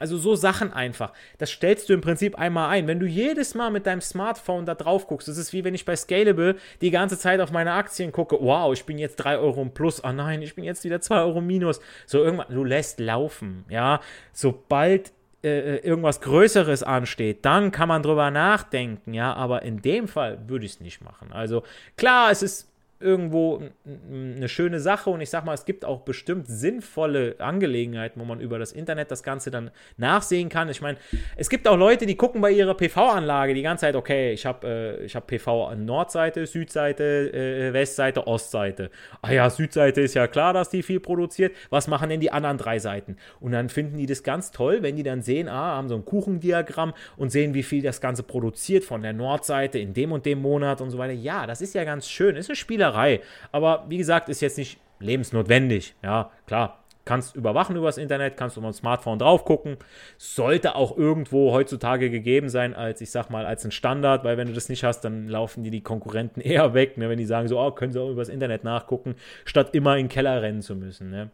also 0.00 0.16
so 0.16 0.34
Sachen 0.34 0.72
einfach. 0.72 1.12
Das 1.38 1.50
stellst 1.50 1.88
du 1.88 1.92
im 1.92 2.00
Prinzip 2.00 2.38
einmal 2.38 2.70
ein. 2.70 2.86
Wenn 2.86 2.98
du 2.98 3.06
jedes 3.06 3.54
Mal 3.54 3.70
mit 3.70 3.86
deinem 3.86 4.00
Smartphone 4.00 4.66
da 4.66 4.74
drauf 4.74 5.06
guckst, 5.06 5.28
das 5.28 5.36
ist 5.36 5.52
wie 5.52 5.62
wenn 5.62 5.74
ich 5.74 5.84
bei 5.84 5.94
Scalable 5.94 6.56
die 6.80 6.90
ganze 6.90 7.18
Zeit 7.18 7.40
auf 7.40 7.52
meine 7.52 7.72
Aktien 7.72 8.10
gucke. 8.10 8.38
Wow, 8.40 8.72
ich 8.72 8.84
bin 8.84 8.98
jetzt 8.98 9.16
3 9.16 9.38
Euro 9.38 9.62
im 9.62 9.72
Plus. 9.72 10.02
Ah 10.02 10.10
oh 10.10 10.12
nein, 10.12 10.42
ich 10.42 10.54
bin 10.54 10.64
jetzt 10.64 10.82
wieder 10.84 11.00
2 11.00 11.20
Euro 11.20 11.40
minus. 11.40 11.80
So 12.06 12.24
irgendwann, 12.24 12.52
du 12.52 12.64
lässt 12.64 12.98
laufen. 12.98 13.64
Ja, 13.68 14.00
sobald 14.32 15.12
äh, 15.42 15.76
äh, 15.76 15.86
irgendwas 15.86 16.20
Größeres 16.20 16.82
ansteht, 16.82 17.46
dann 17.46 17.70
kann 17.70 17.88
man 17.88 18.02
drüber 18.02 18.30
nachdenken, 18.30 19.14
ja, 19.14 19.32
aber 19.32 19.62
in 19.62 19.80
dem 19.80 20.06
Fall 20.06 20.38
würde 20.48 20.66
ich 20.66 20.72
es 20.72 20.80
nicht 20.80 21.02
machen. 21.02 21.32
Also 21.32 21.62
klar, 21.96 22.30
es 22.30 22.42
ist 22.42 22.69
irgendwo 23.00 23.62
eine 24.10 24.48
schöne 24.48 24.78
Sache 24.78 25.08
und 25.08 25.22
ich 25.22 25.30
sag 25.30 25.44
mal, 25.46 25.54
es 25.54 25.64
gibt 25.64 25.86
auch 25.86 26.00
bestimmt 26.00 26.46
sinnvolle 26.46 27.36
Angelegenheiten, 27.38 28.20
wo 28.20 28.26
man 28.26 28.40
über 28.40 28.58
das 28.58 28.72
Internet 28.72 29.10
das 29.10 29.22
Ganze 29.22 29.50
dann 29.50 29.70
nachsehen 29.96 30.50
kann. 30.50 30.68
Ich 30.68 30.82
meine, 30.82 30.98
es 31.36 31.48
gibt 31.48 31.66
auch 31.66 31.78
Leute, 31.78 32.04
die 32.04 32.14
gucken 32.14 32.42
bei 32.42 32.50
ihrer 32.50 32.74
PV-Anlage 32.74 33.54
die 33.54 33.62
ganze 33.62 33.86
Zeit, 33.86 33.96
okay, 33.96 34.32
ich 34.32 34.44
habe 34.44 35.00
äh, 35.02 35.08
hab 35.08 35.26
PV 35.26 35.68
an 35.68 35.86
Nordseite, 35.86 36.46
Südseite, 36.46 37.32
äh, 37.32 37.72
Westseite, 37.72 38.26
Ostseite. 38.26 38.90
Ah 39.22 39.32
ja, 39.32 39.48
Südseite 39.48 40.02
ist 40.02 40.14
ja 40.14 40.26
klar, 40.26 40.52
dass 40.52 40.68
die 40.68 40.82
viel 40.82 41.00
produziert. 41.00 41.56
Was 41.70 41.88
machen 41.88 42.10
denn 42.10 42.20
die 42.20 42.30
anderen 42.30 42.58
drei 42.58 42.78
Seiten? 42.78 43.16
Und 43.40 43.52
dann 43.52 43.70
finden 43.70 43.96
die 43.96 44.06
das 44.06 44.22
ganz 44.22 44.50
toll, 44.50 44.82
wenn 44.82 44.96
die 44.96 45.02
dann 45.02 45.22
sehen, 45.22 45.48
ah, 45.48 45.76
haben 45.76 45.88
so 45.88 45.94
ein 45.94 46.04
Kuchendiagramm 46.04 46.92
und 47.16 47.30
sehen, 47.30 47.54
wie 47.54 47.62
viel 47.62 47.82
das 47.82 48.02
Ganze 48.02 48.22
produziert 48.22 48.84
von 48.84 49.00
der 49.00 49.14
Nordseite 49.14 49.78
in 49.78 49.94
dem 49.94 50.12
und 50.12 50.26
dem 50.26 50.42
Monat 50.42 50.82
und 50.82 50.90
so 50.90 50.98
weiter. 50.98 51.14
Ja, 51.14 51.46
das 51.46 51.62
ist 51.62 51.74
ja 51.74 51.84
ganz 51.84 52.06
schön, 52.06 52.36
ist 52.36 52.50
eine 52.50 52.56
Spielerei 52.56 52.89
Spielerei. 52.90 53.20
Aber 53.52 53.84
wie 53.88 53.98
gesagt, 53.98 54.28
ist 54.28 54.40
jetzt 54.40 54.58
nicht 54.58 54.78
lebensnotwendig. 54.98 55.94
Ja, 56.02 56.30
klar. 56.46 56.76
Kannst 57.06 57.34
überwachen 57.34 57.76
übers 57.76 57.96
Internet, 57.96 58.36
kannst 58.36 58.56
du 58.56 58.60
auf 58.60 58.66
dem 58.66 58.72
Smartphone 58.72 59.18
drauf 59.18 59.44
gucken. 59.44 59.78
Sollte 60.18 60.74
auch 60.74 60.96
irgendwo 60.96 61.52
heutzutage 61.52 62.10
gegeben 62.10 62.48
sein, 62.50 62.74
als 62.74 63.00
ich 63.00 63.10
sag 63.10 63.30
mal, 63.30 63.46
als 63.46 63.64
ein 63.64 63.70
Standard, 63.70 64.22
weil 64.22 64.36
wenn 64.36 64.48
du 64.48 64.52
das 64.52 64.68
nicht 64.68 64.84
hast, 64.84 65.00
dann 65.00 65.26
laufen 65.26 65.64
die 65.64 65.70
die 65.70 65.80
Konkurrenten 65.80 66.40
eher 66.44 66.74
weg, 66.74 66.98
ne? 66.98 67.08
wenn 67.08 67.18
die 67.18 67.24
sagen 67.24 67.48
so, 67.48 67.58
oh, 67.58 67.70
können 67.72 67.92
sie 67.92 68.00
auch 68.00 68.10
übers 68.10 68.28
Internet 68.28 68.64
nachgucken, 68.64 69.16
statt 69.44 69.70
immer 69.72 69.96
in 69.96 70.06
den 70.06 70.08
Keller 70.10 70.42
rennen 70.42 70.62
zu 70.62 70.76
müssen. 70.76 71.10
Ne? 71.10 71.30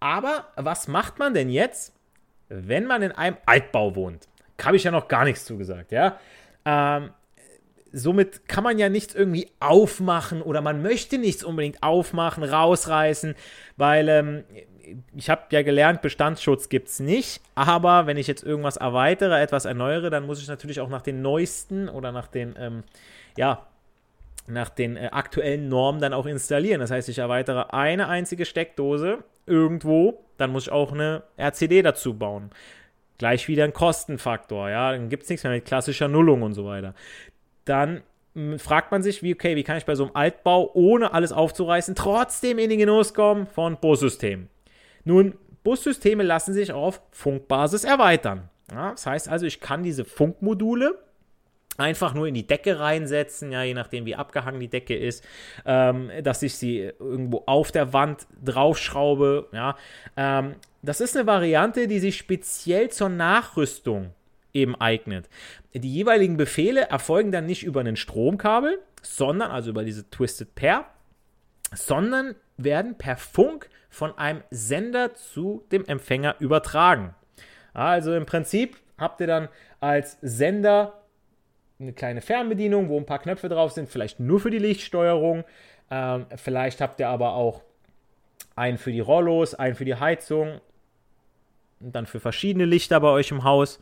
Aber 0.00 0.48
was 0.54 0.86
macht 0.86 1.18
man 1.18 1.34
denn 1.34 1.48
jetzt, 1.48 1.94
wenn 2.48 2.86
man 2.86 3.02
in 3.02 3.12
einem 3.12 3.38
Altbau 3.46 3.96
wohnt? 3.96 4.28
Habe 4.62 4.76
ich 4.76 4.84
ja 4.84 4.90
noch 4.90 5.08
gar 5.08 5.24
nichts 5.24 5.46
zugesagt, 5.46 5.90
ja. 5.92 6.18
Ähm, 6.66 7.10
somit 7.92 8.48
kann 8.48 8.64
man 8.64 8.78
ja 8.78 8.88
nichts 8.88 9.14
irgendwie 9.14 9.48
aufmachen 9.60 10.42
oder 10.42 10.60
man 10.60 10.82
möchte 10.82 11.18
nichts 11.18 11.44
unbedingt 11.44 11.82
aufmachen, 11.82 12.44
rausreißen, 12.44 13.34
weil 13.76 14.08
ähm, 14.08 14.44
ich 15.14 15.30
habe 15.30 15.42
ja 15.50 15.62
gelernt, 15.62 16.02
Bestandsschutz 16.02 16.68
gibt 16.68 16.88
es 16.88 17.00
nicht, 17.00 17.40
aber 17.54 18.06
wenn 18.06 18.16
ich 18.16 18.26
jetzt 18.26 18.42
irgendwas 18.42 18.76
erweitere, 18.76 19.40
etwas 19.40 19.64
erneuere, 19.64 20.10
dann 20.10 20.26
muss 20.26 20.40
ich 20.40 20.48
natürlich 20.48 20.80
auch 20.80 20.88
nach 20.88 21.02
den 21.02 21.22
neuesten 21.22 21.88
oder 21.88 22.12
nach 22.12 22.26
den, 22.26 22.54
ähm, 22.58 22.82
ja, 23.36 23.66
nach 24.46 24.68
den 24.68 24.96
äh, 24.96 25.10
aktuellen 25.12 25.68
Normen 25.68 26.00
dann 26.00 26.12
auch 26.12 26.26
installieren. 26.26 26.80
Das 26.80 26.90
heißt, 26.90 27.08
ich 27.08 27.18
erweitere 27.18 27.72
eine 27.72 28.08
einzige 28.08 28.44
Steckdose 28.44 29.18
irgendwo, 29.46 30.24
dann 30.38 30.50
muss 30.50 30.64
ich 30.64 30.72
auch 30.72 30.92
eine 30.92 31.22
RCD 31.38 31.82
dazu 31.82 32.14
bauen. 32.14 32.50
Gleich 33.18 33.48
wieder 33.48 33.64
ein 33.64 33.74
Kostenfaktor, 33.74 34.70
ja, 34.70 34.92
dann 34.92 35.10
gibt 35.10 35.24
es 35.24 35.28
nichts 35.28 35.44
mehr 35.44 35.52
mit 35.52 35.66
klassischer 35.66 36.08
Nullung 36.08 36.42
und 36.42 36.54
so 36.54 36.64
weiter 36.64 36.94
dann 37.64 38.02
fragt 38.58 38.92
man 38.92 39.02
sich, 39.02 39.22
wie, 39.22 39.34
okay, 39.34 39.56
wie 39.56 39.64
kann 39.64 39.76
ich 39.76 39.84
bei 39.84 39.94
so 39.94 40.04
einem 40.04 40.14
Altbau 40.14 40.70
ohne 40.74 41.12
alles 41.12 41.32
aufzureißen 41.32 41.94
trotzdem 41.94 42.58
in 42.58 42.70
den 42.70 42.78
Genuss 42.78 43.12
kommen 43.12 43.46
von 43.46 43.76
Bussystemen? 43.76 44.48
Nun, 45.04 45.34
Bussysteme 45.64 46.22
lassen 46.22 46.54
sich 46.54 46.72
auf 46.72 47.02
Funkbasis 47.10 47.84
erweitern. 47.84 48.48
Ja, 48.70 48.92
das 48.92 49.06
heißt 49.06 49.28
also, 49.28 49.46
ich 49.46 49.60
kann 49.60 49.82
diese 49.82 50.04
Funkmodule 50.04 50.98
einfach 51.76 52.14
nur 52.14 52.26
in 52.26 52.34
die 52.34 52.46
Decke 52.46 52.78
reinsetzen, 52.78 53.52
ja, 53.52 53.62
je 53.62 53.74
nachdem 53.74 54.04
wie 54.04 54.14
abgehangen 54.14 54.60
die 54.60 54.68
Decke 54.68 54.96
ist, 54.96 55.24
ähm, 55.64 56.10
dass 56.22 56.42
ich 56.42 56.54
sie 56.56 56.92
irgendwo 56.98 57.42
auf 57.46 57.72
der 57.72 57.92
Wand 57.92 58.26
draufschraube, 58.44 59.48
ja. 59.52 59.76
Ähm, 60.16 60.54
das 60.82 61.00
ist 61.00 61.16
eine 61.16 61.26
Variante, 61.26 61.88
die 61.88 61.98
sich 61.98 62.16
speziell 62.16 62.90
zur 62.90 63.10
Nachrüstung 63.10 64.14
eben 64.52 64.74
eignet. 64.80 65.28
Die 65.74 65.92
jeweiligen 65.92 66.36
Befehle 66.36 66.82
erfolgen 66.82 67.32
dann 67.32 67.46
nicht 67.46 67.62
über 67.62 67.80
ein 67.80 67.96
Stromkabel, 67.96 68.78
sondern, 69.02 69.50
also 69.50 69.70
über 69.70 69.84
diese 69.84 70.08
Twisted 70.10 70.54
Pair, 70.54 70.86
sondern 71.74 72.34
werden 72.56 72.96
per 72.96 73.16
Funk 73.16 73.68
von 73.88 74.16
einem 74.18 74.42
Sender 74.50 75.14
zu 75.14 75.64
dem 75.72 75.84
Empfänger 75.86 76.36
übertragen. 76.38 77.14
Also 77.72 78.14
im 78.14 78.26
Prinzip 78.26 78.76
habt 78.98 79.20
ihr 79.20 79.26
dann 79.26 79.48
als 79.80 80.18
Sender 80.20 81.00
eine 81.80 81.92
kleine 81.92 82.20
Fernbedienung, 82.20 82.88
wo 82.88 82.98
ein 82.98 83.06
paar 83.06 83.20
Knöpfe 83.20 83.48
drauf 83.48 83.72
sind, 83.72 83.88
vielleicht 83.88 84.20
nur 84.20 84.40
für 84.40 84.50
die 84.50 84.58
Lichtsteuerung. 84.58 85.44
Ähm, 85.90 86.26
vielleicht 86.36 86.80
habt 86.80 87.00
ihr 87.00 87.08
aber 87.08 87.34
auch 87.34 87.62
einen 88.54 88.78
für 88.78 88.92
die 88.92 89.00
Rollos, 89.00 89.54
einen 89.54 89.74
für 89.74 89.84
die 89.84 89.94
Heizung 89.94 90.60
und 91.80 91.94
dann 91.94 92.06
für 92.06 92.20
verschiedene 92.20 92.66
Lichter 92.66 93.00
bei 93.00 93.08
euch 93.08 93.30
im 93.30 93.44
Haus. 93.44 93.80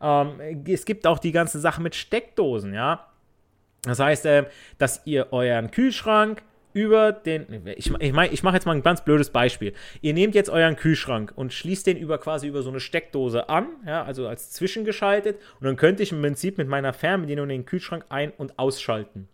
Ähm, 0.00 0.64
es 0.66 0.84
gibt 0.84 1.06
auch 1.06 1.18
die 1.18 1.32
ganze 1.32 1.58
Sache 1.60 1.82
mit 1.82 1.94
Steckdosen, 1.94 2.74
ja. 2.74 3.06
Das 3.82 4.00
heißt, 4.00 4.26
äh, 4.26 4.44
dass 4.78 5.02
ihr 5.04 5.32
euren 5.32 5.70
Kühlschrank 5.70 6.42
über 6.72 7.12
den. 7.12 7.66
Ich, 7.76 7.92
ich, 7.98 8.12
mein, 8.12 8.32
ich 8.32 8.42
mache 8.42 8.54
jetzt 8.54 8.66
mal 8.66 8.76
ein 8.76 8.82
ganz 8.82 9.04
blödes 9.04 9.30
Beispiel. 9.30 9.72
Ihr 10.00 10.14
nehmt 10.14 10.34
jetzt 10.34 10.50
euren 10.50 10.76
Kühlschrank 10.76 11.32
und 11.34 11.52
schließt 11.52 11.86
den 11.86 11.96
über 11.96 12.18
quasi 12.18 12.46
über 12.46 12.62
so 12.62 12.70
eine 12.70 12.80
Steckdose 12.80 13.48
an, 13.48 13.68
ja, 13.86 14.02
also 14.04 14.28
als 14.28 14.50
zwischengeschaltet. 14.50 15.40
Und 15.60 15.66
dann 15.66 15.76
könnte 15.76 16.02
ich 16.02 16.12
im 16.12 16.20
Prinzip 16.20 16.58
mit 16.58 16.68
meiner 16.68 16.92
Fernbedienung 16.92 17.48
den 17.48 17.64
Kühlschrank 17.64 18.04
ein- 18.08 18.32
und 18.32 18.58
ausschalten. 18.58 19.28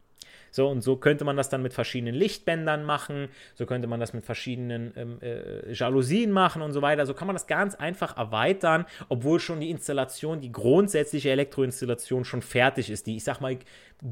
So, 0.55 0.69
und 0.69 0.83
so 0.83 0.95
könnte 0.95 1.25
man 1.25 1.37
das 1.37 1.49
dann 1.49 1.63
mit 1.63 1.75
verschiedenen 1.75 2.15
Lichtbändern 2.15 2.85
machen, 2.85 3.29
so 3.57 3.67
könnte 3.67 3.89
man 3.89 3.99
das 3.99 4.13
mit 4.13 4.25
verschiedenen 4.25 4.93
ähm, 4.95 5.19
äh, 5.21 5.73
Jalousien 5.73 6.31
machen 6.31 6.63
und 6.63 6.73
so 6.73 6.81
weiter. 6.81 7.07
So 7.07 7.15
kann 7.15 7.27
man 7.27 7.35
das 7.35 7.49
ganz 7.49 7.75
einfach 7.75 8.17
erweitern, 8.17 8.87
obwohl 9.09 9.41
schon 9.41 9.59
die 9.59 9.71
Installation, 9.71 10.41
die 10.41 10.53
grundsätzliche 10.53 11.31
Elektroinstallation 11.31 12.25
schon 12.25 12.41
fertig 12.41 12.89
ist. 12.89 13.09
Die, 13.09 13.17
ich 13.17 13.25
sag 13.25 13.41
mal, 13.41 13.59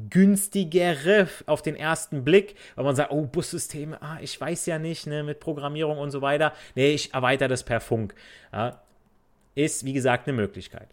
günstigere 0.09 1.29
auf 1.45 1.61
den 1.61 1.77
ersten 1.77 2.25
Blick, 2.25 2.55
weil 2.75 2.83
man 2.83 2.97
sagt, 2.97 3.13
oh, 3.13 3.21
Bussysteme, 3.21 4.01
ah, 4.01 4.17
ich 4.19 4.39
weiß 4.41 4.65
ja 4.65 4.79
nicht, 4.79 5.07
ne, 5.07 5.23
mit 5.23 5.39
Programmierung 5.39 5.97
und 5.97 6.11
so 6.11 6.21
weiter. 6.21 6.51
Nee, 6.75 6.89
ich 6.89 7.13
erweitere 7.13 7.47
das 7.47 7.63
per 7.63 7.79
Funk. 7.79 8.15
Ja, 8.51 8.81
ist, 9.55 9.85
wie 9.85 9.93
gesagt, 9.93 10.27
eine 10.27 10.35
Möglichkeit. 10.35 10.89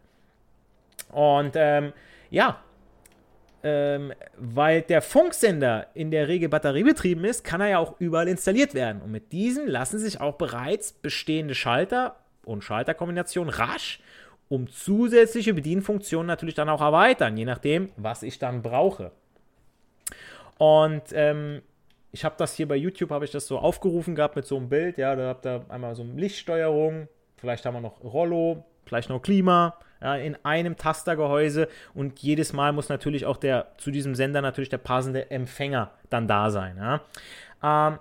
Und 1.11 1.55
ähm, 1.57 1.93
ja, 2.31 2.63
ähm, 3.63 4.13
weil 4.37 4.83
der 4.83 5.03
Funksender 5.03 5.87
in 5.95 6.11
der 6.11 6.29
Regel 6.29 6.49
batteriebetrieben 6.49 7.25
ist, 7.25 7.45
kann 7.45 7.61
er 7.61 7.69
ja 7.69 7.79
auch 7.79 8.01
überall 8.01 8.29
installiert 8.29 8.75
werden. 8.75 9.03
Und 9.03 9.11
mit 9.11 9.33
diesen 9.33 9.67
lassen 9.67 9.99
sich 9.99 10.21
auch 10.21 10.35
bereits 10.35 10.93
bestehende 10.93 11.55
Schalter 11.55 12.17
und 12.45 12.65
Schalterkombinationen 12.65 13.53
rasch 13.53 14.01
um 14.51 14.67
zusätzliche 14.69 15.55
Bedienfunktionen 15.55 16.27
natürlich 16.27 16.57
dann 16.57 16.69
auch 16.69 16.81
erweitern, 16.81 17.37
je 17.37 17.45
nachdem, 17.45 17.91
was 17.97 18.25
ich 18.25 18.41
dann 18.41 18.63
brauche. 18.63 19.13
Und 20.59 21.05
ähm, 21.13 21.63
ich 22.11 22.25
habe 22.25 22.35
das 22.37 22.55
hier 22.55 22.67
bei 22.67 22.75
YouTube, 22.75 23.11
habe 23.11 23.25
ich 23.25 23.31
das 23.31 23.47
so 23.47 23.59
aufgerufen 23.59 24.17
gehabt 24.17 24.35
mit 24.35 24.47
so 24.47 24.57
einem 24.57 24.69
Bild, 24.69 24.99
ja, 24.99 25.15
da 25.15 25.29
habt 25.29 25.47
ihr 25.47 25.65
einmal 25.69 25.95
so 25.95 26.03
eine 26.03 26.15
Lichtsteuerung, 26.15 27.09
vielleicht 27.37 27.65
haben 27.65 27.75
wir 27.75 27.81
noch 27.81 28.03
Rollo, 28.03 28.65
vielleicht 28.85 29.09
noch 29.09 29.23
Klima, 29.23 29.79
ja, 30.03 30.17
in 30.17 30.37
einem 30.45 30.77
Tastergehäuse 30.77 31.69
und 31.95 32.19
jedes 32.21 32.53
Mal 32.53 32.73
muss 32.73 32.89
natürlich 32.89 33.27
auch 33.27 33.37
der 33.37 33.73
zu 33.79 33.91
diesem 33.91 34.15
Sender 34.15 34.41
natürlich 34.41 34.71
der 34.71 34.79
passende 34.79 35.31
Empfänger 35.31 35.91
dann 36.09 36.27
da 36.27 36.51
sein. 36.51 36.77
Ja. 36.79 37.01
Ähm, 37.63 37.99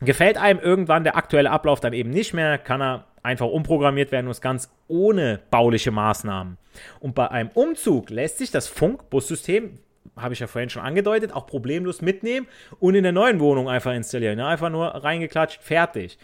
gefällt 0.00 0.36
einem 0.36 0.60
irgendwann 0.60 1.04
der 1.04 1.16
aktuelle 1.16 1.50
Ablauf 1.50 1.80
dann 1.80 1.92
eben 1.92 2.10
nicht 2.10 2.34
mehr, 2.34 2.58
kann 2.58 2.82
er 2.82 3.04
einfach 3.22 3.46
umprogrammiert 3.46 4.12
werden 4.12 4.26
und 4.26 4.32
es 4.32 4.40
ganz 4.40 4.70
ohne 4.88 5.40
bauliche 5.50 5.90
Maßnahmen. 5.90 6.58
Und 7.00 7.14
bei 7.14 7.28
einem 7.30 7.50
Umzug 7.54 8.10
lässt 8.10 8.38
sich 8.38 8.50
das 8.50 8.68
Funkbussystem, 8.68 9.78
habe 10.16 10.34
ich 10.34 10.40
ja 10.40 10.46
vorhin 10.46 10.70
schon 10.70 10.82
angedeutet, 10.82 11.32
auch 11.32 11.46
problemlos 11.46 12.02
mitnehmen 12.02 12.46
und 12.78 12.94
in 12.94 13.02
der 13.02 13.12
neuen 13.12 13.40
Wohnung 13.40 13.68
einfach 13.68 13.92
installieren. 13.92 14.38
Ja, 14.38 14.46
einfach 14.48 14.70
nur 14.70 14.86
reingeklatscht, 14.86 15.60
fertig. 15.62 16.18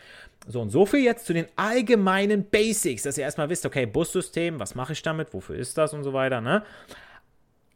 So, 0.46 0.60
und 0.60 0.70
so 0.70 0.86
viel 0.86 1.00
jetzt 1.00 1.26
zu 1.26 1.32
den 1.32 1.46
allgemeinen 1.56 2.44
Basics, 2.44 3.02
dass 3.02 3.16
ihr 3.16 3.24
erstmal 3.24 3.48
wisst, 3.48 3.64
okay, 3.64 3.86
Bussystem, 3.86 4.58
was 4.58 4.74
mache 4.74 4.92
ich 4.92 5.02
damit, 5.02 5.32
wofür 5.32 5.56
ist 5.56 5.78
das 5.78 5.94
und 5.94 6.02
so 6.02 6.12
weiter, 6.12 6.40
ne? 6.40 6.64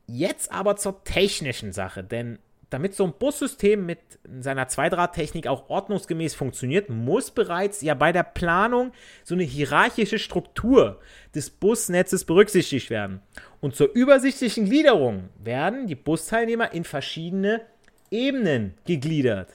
Jetzt 0.09 0.53
aber 0.53 0.77
zur 0.77 1.03
technischen 1.05 1.73
Sache, 1.73 2.03
denn 2.05 2.39
damit 2.71 2.95
so 2.95 3.05
ein 3.05 3.13
Bussystem 3.13 3.87
mit 3.87 4.01
seiner 4.41 4.67
Zweidrahttechnik 4.67 5.47
auch 5.47 5.69
ordnungsgemäß 5.69 6.35
funktioniert, 6.35 6.91
muss 6.91 7.31
bereits 7.31 7.81
ja 7.81 7.95
bei 7.95 8.11
der 8.13 8.25
Planung 8.25 8.93
so 9.23 9.35
eine 9.35 9.45
hierarchische 9.45 10.19
Struktur 10.19 11.01
des 11.35 11.51
Busnetzes 11.51 12.25
berücksichtigt 12.25 12.91
werden. 12.91 13.21
Und 13.61 13.77
zur 13.77 13.93
übersichtlichen 13.93 14.65
Gliederung 14.65 15.29
werden 15.39 15.87
die 15.87 15.95
Busteilnehmer 15.95 16.73
in 16.73 16.85
verschiedene 16.85 17.63
Ebenen 18.11 18.75
gegliedert. 18.85 19.55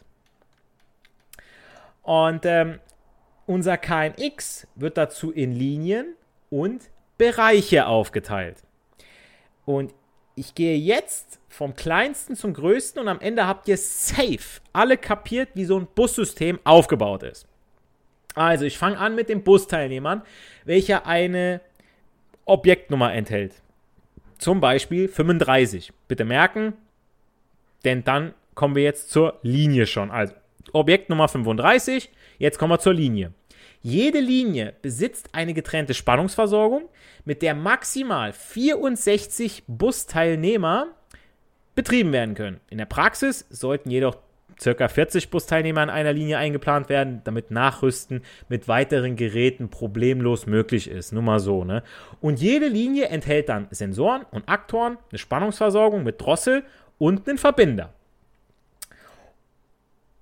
Und 2.03 2.45
ähm, 2.45 2.79
unser 3.45 3.77
KNX 3.77 4.67
wird 4.75 4.97
dazu 4.97 5.31
in 5.31 5.53
Linien 5.53 6.15
und 6.49 6.89
Bereiche 7.17 7.85
aufgeteilt. 7.87 8.57
Und 9.65 9.93
ich 10.35 10.55
gehe 10.55 10.77
jetzt 10.77 11.39
vom 11.49 11.75
kleinsten 11.75 12.35
zum 12.35 12.53
größten 12.53 13.01
und 13.01 13.07
am 13.07 13.19
Ende 13.19 13.47
habt 13.47 13.67
ihr 13.67 13.77
safe 13.77 14.61
alle 14.73 14.97
kapiert, 14.97 15.49
wie 15.53 15.65
so 15.65 15.77
ein 15.77 15.87
Bussystem 15.93 16.59
aufgebaut 16.63 17.23
ist. 17.23 17.47
Also, 18.33 18.65
ich 18.65 18.77
fange 18.77 18.97
an 18.97 19.15
mit 19.15 19.27
den 19.27 19.43
Busteilnehmern, 19.43 20.21
welcher 20.63 21.05
eine 21.05 21.59
Objektnummer 22.45 23.13
enthält. 23.13 23.53
Zum 24.37 24.61
Beispiel 24.61 25.09
35. 25.09 25.91
Bitte 26.07 26.23
merken, 26.23 26.73
denn 27.83 28.03
dann 28.03 28.33
kommen 28.55 28.75
wir 28.75 28.83
jetzt 28.83 29.09
zur 29.09 29.37
Linie 29.41 29.85
schon. 29.85 30.11
Also, 30.11 30.33
Objektnummer 30.71 31.27
35, 31.27 32.09
jetzt 32.41 32.57
kommen 32.57 32.71
wir 32.71 32.79
zur 32.79 32.93
Linie. 32.93 33.33
Jede 33.81 34.19
Linie 34.19 34.73
besitzt 34.81 35.29
eine 35.33 35.53
getrennte 35.53 35.93
Spannungsversorgung, 35.93 36.89
mit 37.25 37.41
der 37.41 37.55
maximal 37.55 38.33
64 38.33 39.63
Busteilnehmer 39.67 40.87
betrieben 41.73 42.11
werden 42.11 42.35
können. 42.35 42.59
In 42.69 42.77
der 42.77 42.85
Praxis 42.85 43.45
sollten 43.49 43.89
jedoch 43.89 44.17
ca. 44.63 44.87
40 44.87 45.31
Busteilnehmer 45.31 45.81
an 45.81 45.89
einer 45.89 46.13
Linie 46.13 46.37
eingeplant 46.37 46.89
werden, 46.89 47.21
damit 47.23 47.49
Nachrüsten 47.49 48.21
mit 48.49 48.67
weiteren 48.67 49.15
Geräten 49.15 49.69
problemlos 49.69 50.45
möglich 50.45 50.87
ist. 50.87 51.11
Nur 51.11 51.23
mal 51.23 51.39
so, 51.39 51.63
ne? 51.63 51.81
Und 52.19 52.39
jede 52.39 52.67
Linie 52.67 53.07
enthält 53.07 53.49
dann 53.49 53.67
Sensoren 53.71 54.23
und 54.29 54.47
Aktoren, 54.47 54.97
eine 55.09 55.17
Spannungsversorgung 55.17 56.03
mit 56.03 56.21
Drossel 56.21 56.63
und 56.99 57.27
einen 57.27 57.39
Verbinder. 57.39 57.93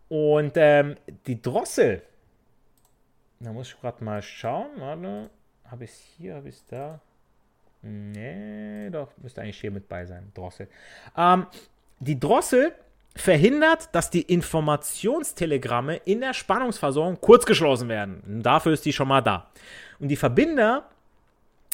Und 0.07 0.53
ähm, 0.55 0.95
die 1.27 1.41
Drossel 1.41 2.01
da 3.39 3.51
muss 3.51 3.69
ich 3.69 3.79
gerade 3.79 4.03
mal 4.03 4.21
schauen. 4.21 4.67
Warte. 4.77 5.29
Habe 5.69 5.83
ich 5.83 5.91
es 5.91 5.99
hier, 6.17 6.35
habe 6.35 6.49
ich 6.49 6.55
es 6.55 6.65
da? 6.65 6.99
Nee, 7.81 8.89
doch, 8.89 9.09
müsste 9.17 9.41
eigentlich 9.41 9.61
hier 9.61 9.71
mit 9.71 9.87
bei 9.87 10.05
sein. 10.05 10.31
Drossel. 10.33 10.67
Ähm, 11.15 11.45
die 11.99 12.19
Drossel 12.19 12.73
verhindert, 13.15 13.89
dass 13.93 14.09
die 14.09 14.21
Informationstelegramme 14.21 15.97
in 16.05 16.21
der 16.21 16.33
Spannungsversorgung 16.33 17.21
kurzgeschlossen 17.21 17.87
werden. 17.87 18.21
Und 18.27 18.43
dafür 18.43 18.73
ist 18.73 18.85
die 18.85 18.93
schon 18.93 19.07
mal 19.07 19.21
da. 19.21 19.49
Und 19.99 20.09
die 20.09 20.15
Verbinder 20.15 20.85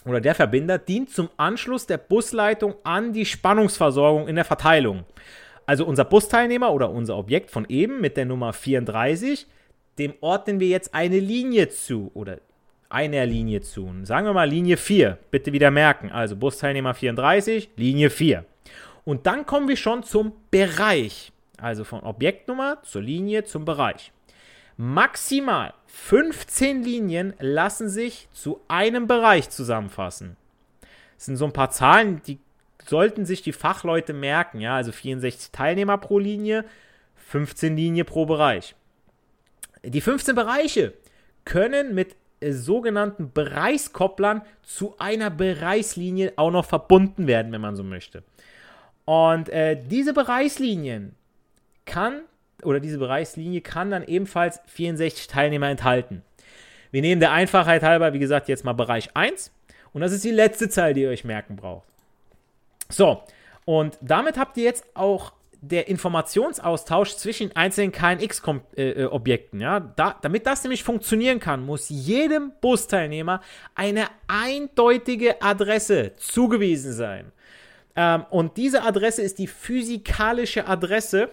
oder 0.06 0.21
der 0.21 0.36
Verbinder 0.36 0.78
dient 0.78 1.10
zum 1.10 1.30
Anschluss 1.38 1.88
der 1.88 1.97
Busleitung 1.97 2.75
an 2.84 3.13
die 3.13 3.25
Spannungsversorgung 3.25 4.28
in 4.28 4.36
der 4.36 4.45
Verteilung. 4.45 5.04
Also 5.65 5.86
unser 5.86 6.06
Busteilnehmer 6.06 6.71
oder 6.71 6.91
unser 6.91 7.17
Objekt 7.17 7.49
von 7.49 7.65
eben 7.69 8.01
mit 8.01 8.17
der 8.17 8.25
Nummer 8.25 8.54
34 8.54 9.47
dem 9.97 10.13
ordnen 10.21 10.60
wir 10.60 10.67
jetzt 10.67 10.93
eine 10.93 11.19
Linie 11.19 11.69
zu 11.69 12.12
oder 12.13 12.39
einer 12.89 13.25
Linie 13.25 13.62
zu. 13.62 13.91
Sagen 14.03 14.25
wir 14.25 14.34
mal 14.34 14.49
Linie 14.49 14.77
4. 14.77 15.17
Bitte 15.31 15.53
wieder 15.53 15.71
merken. 15.71 16.12
Also 16.12 16.36
Busteilnehmer 16.36 16.93
34, 16.93 17.69
Linie 17.75 18.10
4. 18.10 18.45
Und 19.03 19.25
dann 19.25 19.45
kommen 19.45 19.67
wir 19.67 19.77
schon 19.77 20.03
zum 20.03 20.34
Bereich. 20.51 21.31
Also 21.58 21.84
von 21.84 22.01
Objektnummer 22.01 22.79
zur 22.84 23.01
Linie 23.01 23.43
zum 23.43 23.65
Bereich. 23.65 24.12
Maximal 24.77 25.73
15 25.88 26.84
Linien 26.84 27.34
lassen 27.39 27.88
sich 27.88 28.27
zu 28.34 28.60
einem 28.67 29.08
Bereich 29.08 29.49
zusammenfassen. 29.49 30.36
Das 31.15 31.25
sind 31.25 31.38
so 31.38 31.45
ein 31.45 31.53
paar 31.53 31.69
Zahlen, 31.71 32.21
die 32.27 32.39
sollten 32.86 33.25
sich 33.25 33.41
die 33.41 33.53
Fachleute 33.53 34.13
merken, 34.13 34.60
ja, 34.60 34.75
also 34.75 34.91
64 34.91 35.51
Teilnehmer 35.51 35.97
pro 35.97 36.19
Linie, 36.19 36.65
15 37.15 37.77
Linie 37.77 38.03
pro 38.03 38.25
Bereich. 38.25 38.75
Die 39.86 40.02
15 40.02 40.36
Bereiche 40.36 40.93
können 41.45 41.93
mit 41.93 42.15
äh, 42.39 42.52
sogenannten 42.52 43.32
Bereichskopplern 43.32 44.41
zu 44.63 44.95
einer 44.98 45.30
Bereichslinie 45.30 46.34
auch 46.36 46.52
noch 46.52 46.65
verbunden 46.65 47.28
werden, 47.28 47.52
wenn 47.52 47.62
man 47.62 47.76
so 47.76 47.84
möchte. 47.84 48.24
Und 49.06 49.50
äh, 49.50 49.78
diese 49.89 50.13
Bereichslinien 50.13 51.15
kann 51.86 52.21
oder 52.63 52.80
diese 52.80 52.98
Bereichslinie 52.98 53.62
kann 53.62 53.91
dann 53.91 54.04
ebenfalls 54.04 54.60
64 54.67 55.28
Teilnehmer 55.28 55.69
enthalten. 55.69 56.24
Wir 56.91 57.02
nehmen 57.02 57.19
der 57.19 57.32
Einfachheit 57.32 57.84
halber, 57.84 58.13
wie 58.13 58.19
gesagt, 58.19 58.48
jetzt 58.48 58.65
mal 58.65 58.74
Bereich 58.74 59.10
1 59.13 59.52
und 59.93 60.02
das 60.02 60.12
ist 60.12 60.24
die 60.24 60.32
letzte 60.32 60.69
Zahl, 60.69 60.93
die 60.93 61.02
ihr 61.02 61.10
euch 61.10 61.24
merken 61.24 61.56
braucht. 61.56 61.88
So, 62.89 63.21
und 63.65 63.98
damit 64.02 64.38
habt 64.38 64.58
ihr 64.58 64.63
jetzt 64.63 64.86
auch 64.95 65.34
der 65.67 65.88
Informationsaustausch 65.88 67.15
zwischen 67.15 67.56
einzelnen 67.56 67.91
KNX-Objekten. 67.91 69.62
Ja? 69.62 69.80
Da, 69.80 70.17
damit 70.21 70.45
das 70.45 70.63
nämlich 70.63 70.84
funktionieren 70.84 71.39
kann, 71.39 71.65
muss 71.65 71.89
jedem 71.89 72.51
Busteilnehmer 72.62 73.41
eine 73.73 74.08
eindeutige 74.28 75.41
Adresse 75.41 76.13
zugewiesen 76.17 76.93
sein. 76.93 77.32
Ähm, 77.95 78.25
und 78.30 78.58
diese 78.58 78.84
Adresse 78.84 79.21
ist 79.21 79.39
die 79.39 79.47
physikalische 79.47 80.67
Adresse, 80.67 81.30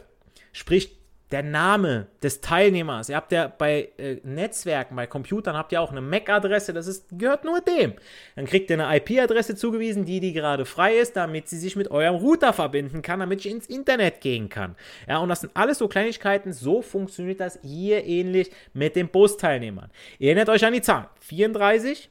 sprich 0.53 1.02
der 1.33 1.43
Name 1.43 2.09
des 2.23 2.41
Teilnehmers. 2.41 3.09
Ihr 3.09 3.17
habt 3.17 3.33
ja 3.33 3.49
bei 3.49 3.91
äh, 3.97 4.17
Netzwerken, 4.23 4.95
bei 4.97 5.07
Computern 5.07 5.57
habt 5.57 5.73
ihr 5.73 5.81
auch 5.81 5.91
eine 5.91 6.01
MAC-Adresse, 6.01 6.73
das 6.73 6.87
ist, 6.87 7.07
gehört 7.19 7.45
nur 7.45 7.61
dem. 7.61 7.95
Dann 8.37 8.45
kriegt 8.45 8.71
ihr 8.71 8.79
eine 8.79 8.97
IP-Adresse 8.97 9.57
zugewiesen, 9.57 10.05
die, 10.05 10.21
die 10.21 10.33
gerade 10.33 10.65
frei 10.65 10.97
ist, 10.97 11.17
damit 11.17 11.49
sie 11.49 11.59
sich 11.59 11.75
mit 11.75 11.91
eurem 11.91 12.17
Router 12.17 12.53
verbinden 12.53 13.03
kann, 13.03 13.21
damit 13.21 13.45
ich 13.45 13.51
ins 13.51 13.67
Internet 13.67 14.21
gehen 14.21 14.49
kann. 14.49 14.77
Ja, 15.09 15.19
und 15.19 15.29
das 15.29 15.41
sind 15.41 15.53
alles 15.55 15.79
so 15.79 15.89
Kleinigkeiten, 15.89 16.53
so 16.53 16.83
funktioniert 16.83 17.41
das 17.41 17.59
hier 17.63 18.05
ähnlich 18.05 18.51
mit 18.75 18.95
den 18.95 19.09
Bus-Teilnehmern. 19.09 19.91
Ihr 20.19 20.29
erinnert 20.29 20.51
euch 20.51 20.65
an 20.65 20.75
die 20.75 20.83
Zahlen. 20.83 21.07
34, 21.21 22.11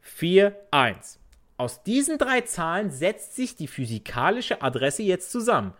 4, 0.00 0.56
1. 0.70 1.18
Aus 1.58 1.82
diesen 1.82 2.18
drei 2.18 2.40
Zahlen 2.40 2.90
setzt 2.90 3.36
sich 3.36 3.54
die 3.54 3.68
physikalische 3.68 4.62
Adresse 4.62 5.02
jetzt 5.02 5.30
zusammen. 5.30 5.74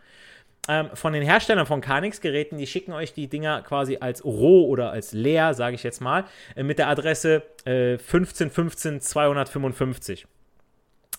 Ähm, 0.69 0.91
von 0.95 1.13
den 1.13 1.25
Herstellern 1.25 1.67
von 1.67 1.81
Canix-Geräten, 1.81 2.57
die 2.57 2.69
schicken 2.69 2.93
euch 2.93 3.13
die 3.13 3.27
Dinger 3.27 3.63
quasi 3.63 3.99
als 4.01 4.25
roh 4.25 4.69
oder 4.69 4.93
als 4.93 5.13
leer, 5.13 5.55
sage 5.55 5.75
ich 5.75 5.83
jetzt 5.83 6.01
mal, 6.01 6.25
äh, 6.55 6.63
mit 6.63 6.79
der 6.79 6.87
Adresse 6.87 7.43
äh, 7.65 7.97
1515255. 7.97 10.27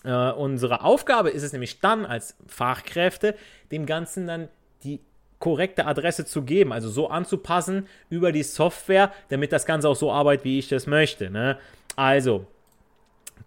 Äh, 0.04 0.32
unsere 0.32 0.82
Aufgabe 0.82 1.28
ist 1.28 1.42
es 1.42 1.52
nämlich 1.52 1.80
dann 1.80 2.06
als 2.06 2.38
Fachkräfte, 2.46 3.34
dem 3.70 3.84
Ganzen 3.84 4.26
dann 4.26 4.48
die 4.82 5.00
korrekte 5.40 5.84
Adresse 5.84 6.24
zu 6.24 6.40
geben, 6.40 6.72
also 6.72 6.88
so 6.88 7.10
anzupassen 7.10 7.86
über 8.08 8.32
die 8.32 8.44
Software, 8.44 9.12
damit 9.28 9.52
das 9.52 9.66
Ganze 9.66 9.90
auch 9.90 9.96
so 9.96 10.10
arbeitet, 10.10 10.46
wie 10.46 10.58
ich 10.58 10.68
das 10.68 10.86
möchte. 10.86 11.28
Ne? 11.28 11.58
Also, 11.96 12.46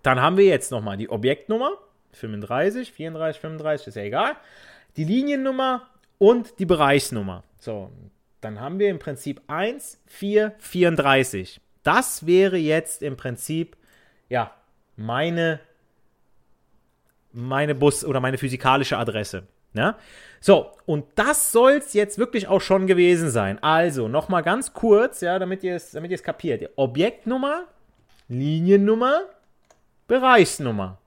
dann 0.03 0.21
haben 0.21 0.38
wir 0.38 0.45
jetzt 0.45 0.71
nochmal 0.71 0.97
die 0.97 1.10
Objektnummer, 1.10 1.71
35, 2.12 2.91
34, 2.91 3.41
35, 3.41 3.88
ist 3.88 3.95
ja 3.95 4.03
egal 4.03 4.36
die 4.97 5.03
Liniennummer 5.03 5.88
und 6.17 6.60
die 6.60 6.65
Bereichsnummer. 6.65 7.43
So, 7.60 7.91
dann 8.41 8.60
haben 8.60 8.79
wir 8.79 8.89
im 8.89 8.99
Prinzip 8.99 9.41
1, 9.47 10.01
4, 10.07 10.55
34. 10.57 11.62
Das 11.83 12.25
wäre 12.25 12.57
jetzt 12.57 13.01
im 13.01 13.15
Prinzip, 13.15 13.77
ja, 14.29 14.51
meine, 14.95 15.60
meine 17.31 17.75
Bus- 17.75 18.03
oder 18.03 18.19
meine 18.19 18.38
physikalische 18.38 18.97
Adresse. 18.97 19.43
Ne? 19.73 19.95
So, 20.39 20.71
und 20.86 21.05
das 21.15 21.51
soll 21.51 21.73
es 21.73 21.93
jetzt 21.93 22.17
wirklich 22.17 22.47
auch 22.47 22.62
schon 22.62 22.88
gewesen 22.88 23.29
sein. 23.29 23.62
Also, 23.62 24.07
nochmal 24.07 24.43
ganz 24.43 24.73
kurz, 24.73 25.21
ja, 25.21 25.39
damit 25.39 25.63
ihr 25.63 25.75
es 25.75 25.91
damit 25.91 26.23
kapiert. 26.23 26.69
Objektnummer, 26.75 27.65
Liniennummer, 28.27 29.21
Bereichsnummer. 30.07 30.97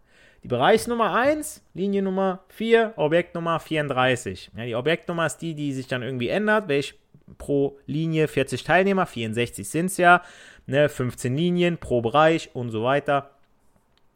Die 0.42 0.48
Bereichsnummer 0.48 1.14
1, 1.14 1.62
Liniennummer 1.74 2.40
4, 2.48 2.94
Objektnummer 2.96 3.60
34. 3.60 4.50
Ja, 4.56 4.64
die 4.64 4.74
Objektnummer 4.74 5.26
ist 5.26 5.38
die, 5.38 5.54
die 5.54 5.72
sich 5.72 5.86
dann 5.86 6.02
irgendwie 6.02 6.28
ändert, 6.28 6.68
welch 6.68 6.94
pro 7.38 7.78
Linie 7.86 8.26
40 8.26 8.64
Teilnehmer, 8.64 9.06
64 9.06 9.68
sind 9.68 9.86
es 9.86 9.96
ja, 9.98 10.22
ne, 10.66 10.88
15 10.88 11.36
Linien 11.36 11.78
pro 11.78 12.00
Bereich 12.00 12.50
und 12.54 12.70
so 12.70 12.82
weiter. 12.82 13.30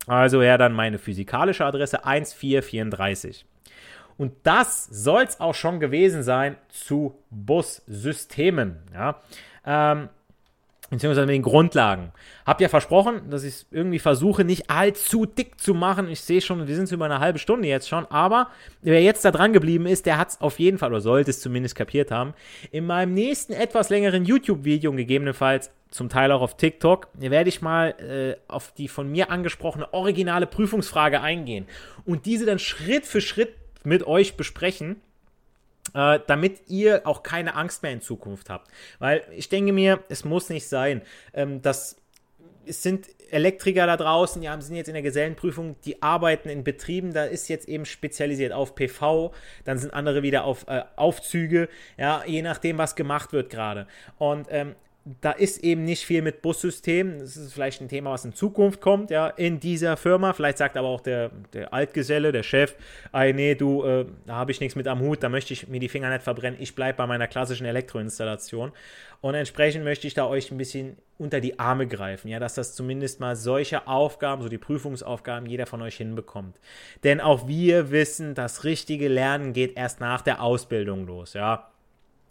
Also 0.06 0.42
ja, 0.42 0.58
dann 0.58 0.72
meine 0.72 0.98
physikalische 0.98 1.64
Adresse 1.64 2.04
1434. 2.04 3.46
Und 4.16 4.32
das 4.44 4.84
soll 4.84 5.24
es 5.24 5.40
auch 5.40 5.54
schon 5.54 5.80
gewesen 5.80 6.22
sein 6.22 6.56
zu 6.68 7.18
Bussystemen. 7.30 8.78
Ja. 8.92 9.20
Ähm, 9.66 10.08
beziehungsweise 10.90 11.26
mit 11.26 11.34
den 11.34 11.42
Grundlagen. 11.42 12.12
Hab 12.46 12.60
ja 12.60 12.68
versprochen, 12.68 13.30
dass 13.30 13.44
ich 13.44 13.54
es 13.54 13.66
irgendwie 13.70 13.98
versuche, 13.98 14.44
nicht 14.44 14.70
allzu 14.70 15.26
dick 15.26 15.60
zu 15.60 15.74
machen. 15.74 16.08
Ich 16.08 16.20
sehe 16.20 16.40
schon, 16.40 16.66
wir 16.66 16.74
sind 16.76 16.90
über 16.92 17.04
eine 17.06 17.20
halbe 17.20 17.38
Stunde 17.38 17.68
jetzt 17.68 17.88
schon, 17.88 18.06
aber 18.06 18.48
wer 18.82 19.02
jetzt 19.02 19.24
da 19.24 19.30
dran 19.30 19.52
geblieben 19.52 19.86
ist, 19.86 20.06
der 20.06 20.18
hat 20.18 20.30
es 20.30 20.40
auf 20.40 20.58
jeden 20.58 20.78
Fall 20.78 20.90
oder 20.90 21.00
sollte 21.00 21.30
es 21.30 21.40
zumindest 21.40 21.74
kapiert 21.74 22.10
haben. 22.10 22.34
In 22.70 22.86
meinem 22.86 23.14
nächsten 23.14 23.52
etwas 23.52 23.90
längeren 23.90 24.24
YouTube-Video 24.24 24.92
gegebenenfalls 24.92 25.70
zum 25.90 26.08
Teil 26.08 26.32
auch 26.32 26.42
auf 26.42 26.56
TikTok, 26.56 27.08
werde 27.14 27.48
ich 27.48 27.62
mal 27.62 27.90
äh, 28.00 28.36
auf 28.52 28.72
die 28.72 28.88
von 28.88 29.10
mir 29.10 29.30
angesprochene 29.30 29.94
originale 29.94 30.46
Prüfungsfrage 30.46 31.20
eingehen 31.20 31.66
und 32.04 32.26
diese 32.26 32.46
dann 32.46 32.58
Schritt 32.58 33.06
für 33.06 33.20
Schritt 33.20 33.54
mit 33.84 34.04
euch 34.04 34.36
besprechen 34.36 34.96
äh, 35.92 36.20
damit 36.26 36.68
ihr 36.68 37.06
auch 37.06 37.22
keine 37.22 37.54
Angst 37.54 37.82
mehr 37.82 37.92
in 37.92 38.00
Zukunft 38.00 38.48
habt. 38.50 38.70
Weil 38.98 39.22
ich 39.36 39.48
denke 39.48 39.72
mir, 39.72 40.02
es 40.08 40.24
muss 40.24 40.48
nicht 40.48 40.68
sein, 40.68 41.02
ähm, 41.34 41.60
dass 41.60 41.96
es 42.66 42.82
sind 42.82 43.08
Elektriker 43.30 43.86
da 43.86 43.96
draußen, 43.96 44.40
die 44.40 44.48
sind 44.60 44.76
jetzt 44.76 44.88
in 44.88 44.94
der 44.94 45.02
Gesellenprüfung, 45.02 45.76
die 45.84 46.02
arbeiten 46.02 46.48
in 46.48 46.64
Betrieben, 46.64 47.12
da 47.12 47.24
ist 47.24 47.48
jetzt 47.48 47.68
eben 47.68 47.84
spezialisiert 47.84 48.52
auf 48.52 48.74
PV, 48.74 49.32
dann 49.64 49.78
sind 49.78 49.92
andere 49.92 50.22
wieder 50.22 50.44
auf 50.44 50.66
äh, 50.68 50.82
Aufzüge, 50.96 51.68
ja, 51.98 52.22
je 52.26 52.42
nachdem, 52.42 52.78
was 52.78 52.94
gemacht 52.94 53.32
wird 53.32 53.50
gerade. 53.50 53.86
Und 54.18 54.46
ähm, 54.50 54.76
da 55.04 55.32
ist 55.32 55.62
eben 55.62 55.84
nicht 55.84 56.06
viel 56.06 56.22
mit 56.22 56.40
Bussystem. 56.40 57.18
Das 57.18 57.36
ist 57.36 57.52
vielleicht 57.52 57.82
ein 57.82 57.88
Thema, 57.88 58.12
was 58.12 58.24
in 58.24 58.32
Zukunft 58.32 58.80
kommt, 58.80 59.10
ja, 59.10 59.28
in 59.28 59.60
dieser 59.60 59.98
Firma. 59.98 60.32
Vielleicht 60.32 60.56
sagt 60.56 60.78
aber 60.78 60.88
auch 60.88 61.02
der, 61.02 61.30
der 61.52 61.74
Altgeselle, 61.74 62.32
der 62.32 62.42
Chef, 62.42 62.74
ey, 63.12 63.34
nee, 63.34 63.54
du, 63.54 63.84
äh, 63.84 64.06
da 64.24 64.36
habe 64.36 64.50
ich 64.50 64.60
nichts 64.60 64.76
mit 64.76 64.88
am 64.88 65.00
Hut, 65.00 65.22
da 65.22 65.28
möchte 65.28 65.52
ich 65.52 65.68
mir 65.68 65.78
die 65.78 65.90
Finger 65.90 66.08
nicht 66.08 66.22
verbrennen. 66.22 66.58
Ich 66.58 66.74
bleibe 66.74 66.96
bei 66.96 67.06
meiner 67.06 67.26
klassischen 67.26 67.66
Elektroinstallation. 67.66 68.72
Und 69.20 69.34
entsprechend 69.34 69.84
möchte 69.84 70.06
ich 70.06 70.14
da 70.14 70.26
euch 70.26 70.50
ein 70.50 70.58
bisschen 70.58 70.96
unter 71.18 71.40
die 71.40 71.58
Arme 71.58 71.86
greifen, 71.86 72.28
ja, 72.28 72.38
dass 72.38 72.54
das 72.54 72.74
zumindest 72.74 73.20
mal 73.20 73.36
solche 73.36 73.86
Aufgaben, 73.86 74.42
so 74.42 74.48
die 74.48 74.58
Prüfungsaufgaben, 74.58 75.48
jeder 75.48 75.66
von 75.66 75.82
euch 75.82 75.96
hinbekommt. 75.96 76.58
Denn 77.04 77.20
auch 77.20 77.46
wir 77.46 77.90
wissen, 77.90 78.34
das 78.34 78.64
richtige 78.64 79.08
Lernen 79.08 79.52
geht 79.52 79.76
erst 79.76 80.00
nach 80.00 80.22
der 80.22 80.42
Ausbildung 80.42 81.06
los, 81.06 81.34
ja. 81.34 81.70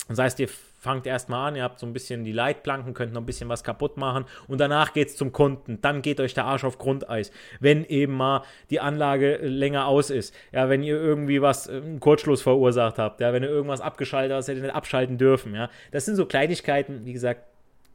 Das 0.08 0.20
heißt, 0.20 0.40
ihr 0.40 0.50
fangt 0.84 1.08
erstmal 1.08 1.48
an, 1.48 1.56
ihr 1.56 1.64
habt 1.64 1.80
so 1.80 1.86
ein 1.86 1.94
bisschen 1.94 2.26
die 2.26 2.34
Leitplanken, 2.34 2.94
könnt 2.94 3.14
noch 3.14 3.22
ein 3.22 3.26
bisschen 3.26 3.48
was 3.48 3.64
kaputt 3.64 3.96
machen 3.96 4.26
und 4.48 4.60
danach 4.60 4.92
geht 4.92 5.08
es 5.08 5.16
zum 5.16 5.32
Kunden. 5.32 5.80
Dann 5.82 6.02
geht 6.02 6.20
euch 6.20 6.34
der 6.34 6.44
Arsch 6.44 6.66
auf 6.66 6.78
Grundeis, 6.78 7.32
wenn 7.62 7.86
eben 7.86 8.14
mal 8.14 8.44
die 8.70 8.82
Anlage 8.82 9.38
länger 9.38 9.88
aus 9.88 10.10
ist. 10.10 10.36
Ja, 10.52 10.68
wenn 10.68 10.84
ihr 10.84 10.96
irgendwie 10.96 11.42
was, 11.42 11.68
äh, 11.68 11.78
einen 11.78 12.02
Kurzschluss 12.02 12.42
verursacht 12.42 13.00
habt, 13.00 13.22
ja, 13.22 13.32
wenn 13.32 13.44
ihr 13.44 13.50
irgendwas 13.50 13.80
abgeschaltet 13.80 14.34
habt, 14.34 14.40
was 14.40 14.50
ihr 14.50 14.62
nicht 14.62 14.76
abschalten 14.76 15.18
dürfen, 15.18 15.56
ja. 15.56 15.70
Das 15.92 16.04
sind 16.04 16.18
so 16.18 16.26
Kleinigkeiten, 16.26 17.06
wie 17.06 17.14
gesagt, 17.14 17.44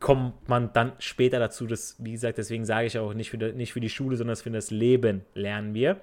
kommt 0.00 0.48
man 0.48 0.72
dann 0.72 0.92
später 0.98 1.38
dazu. 1.38 1.66
Das, 1.66 1.96
wie 1.98 2.12
gesagt, 2.12 2.38
deswegen 2.38 2.64
sage 2.64 2.86
ich 2.86 2.98
auch 2.98 3.12
nicht 3.12 3.30
für, 3.30 3.38
die, 3.38 3.52
nicht 3.52 3.74
für 3.74 3.80
die 3.80 3.90
Schule, 3.90 4.16
sondern 4.16 4.36
für 4.36 4.50
das 4.50 4.70
Leben 4.70 5.26
lernen 5.34 5.74
wir. 5.74 6.00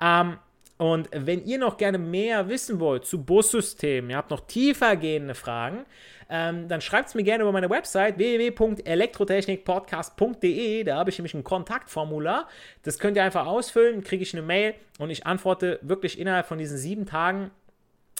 Ähm, 0.00 0.38
und 0.78 1.10
wenn 1.12 1.44
ihr 1.44 1.58
noch 1.58 1.76
gerne 1.76 1.98
mehr 1.98 2.48
wissen 2.48 2.80
wollt 2.80 3.04
zu 3.04 3.22
Bussystemen, 3.24 4.10
ihr 4.10 4.16
habt 4.16 4.30
noch 4.30 4.46
tiefer 4.46 4.96
gehende 4.96 5.34
Fragen, 5.34 5.84
ähm, 6.30 6.68
dann 6.68 6.80
schreibt 6.80 7.08
es 7.08 7.16
mir 7.16 7.24
gerne 7.24 7.42
über 7.42 7.50
meine 7.52 7.68
Website 7.68 8.16
www.elektrotechnikpodcast.de. 8.18 10.84
Da 10.84 10.96
habe 10.96 11.10
ich 11.10 11.18
nämlich 11.18 11.34
ein 11.34 11.42
Kontaktformular. 11.42 12.46
Das 12.84 13.00
könnt 13.00 13.16
ihr 13.16 13.24
einfach 13.24 13.46
ausfüllen, 13.46 14.04
kriege 14.04 14.22
ich 14.22 14.32
eine 14.34 14.42
Mail 14.42 14.74
und 14.98 15.10
ich 15.10 15.26
antworte 15.26 15.80
wirklich 15.82 16.16
innerhalb 16.18 16.46
von 16.46 16.58
diesen 16.58 16.78
sieben 16.78 17.04
Tagen, 17.06 17.50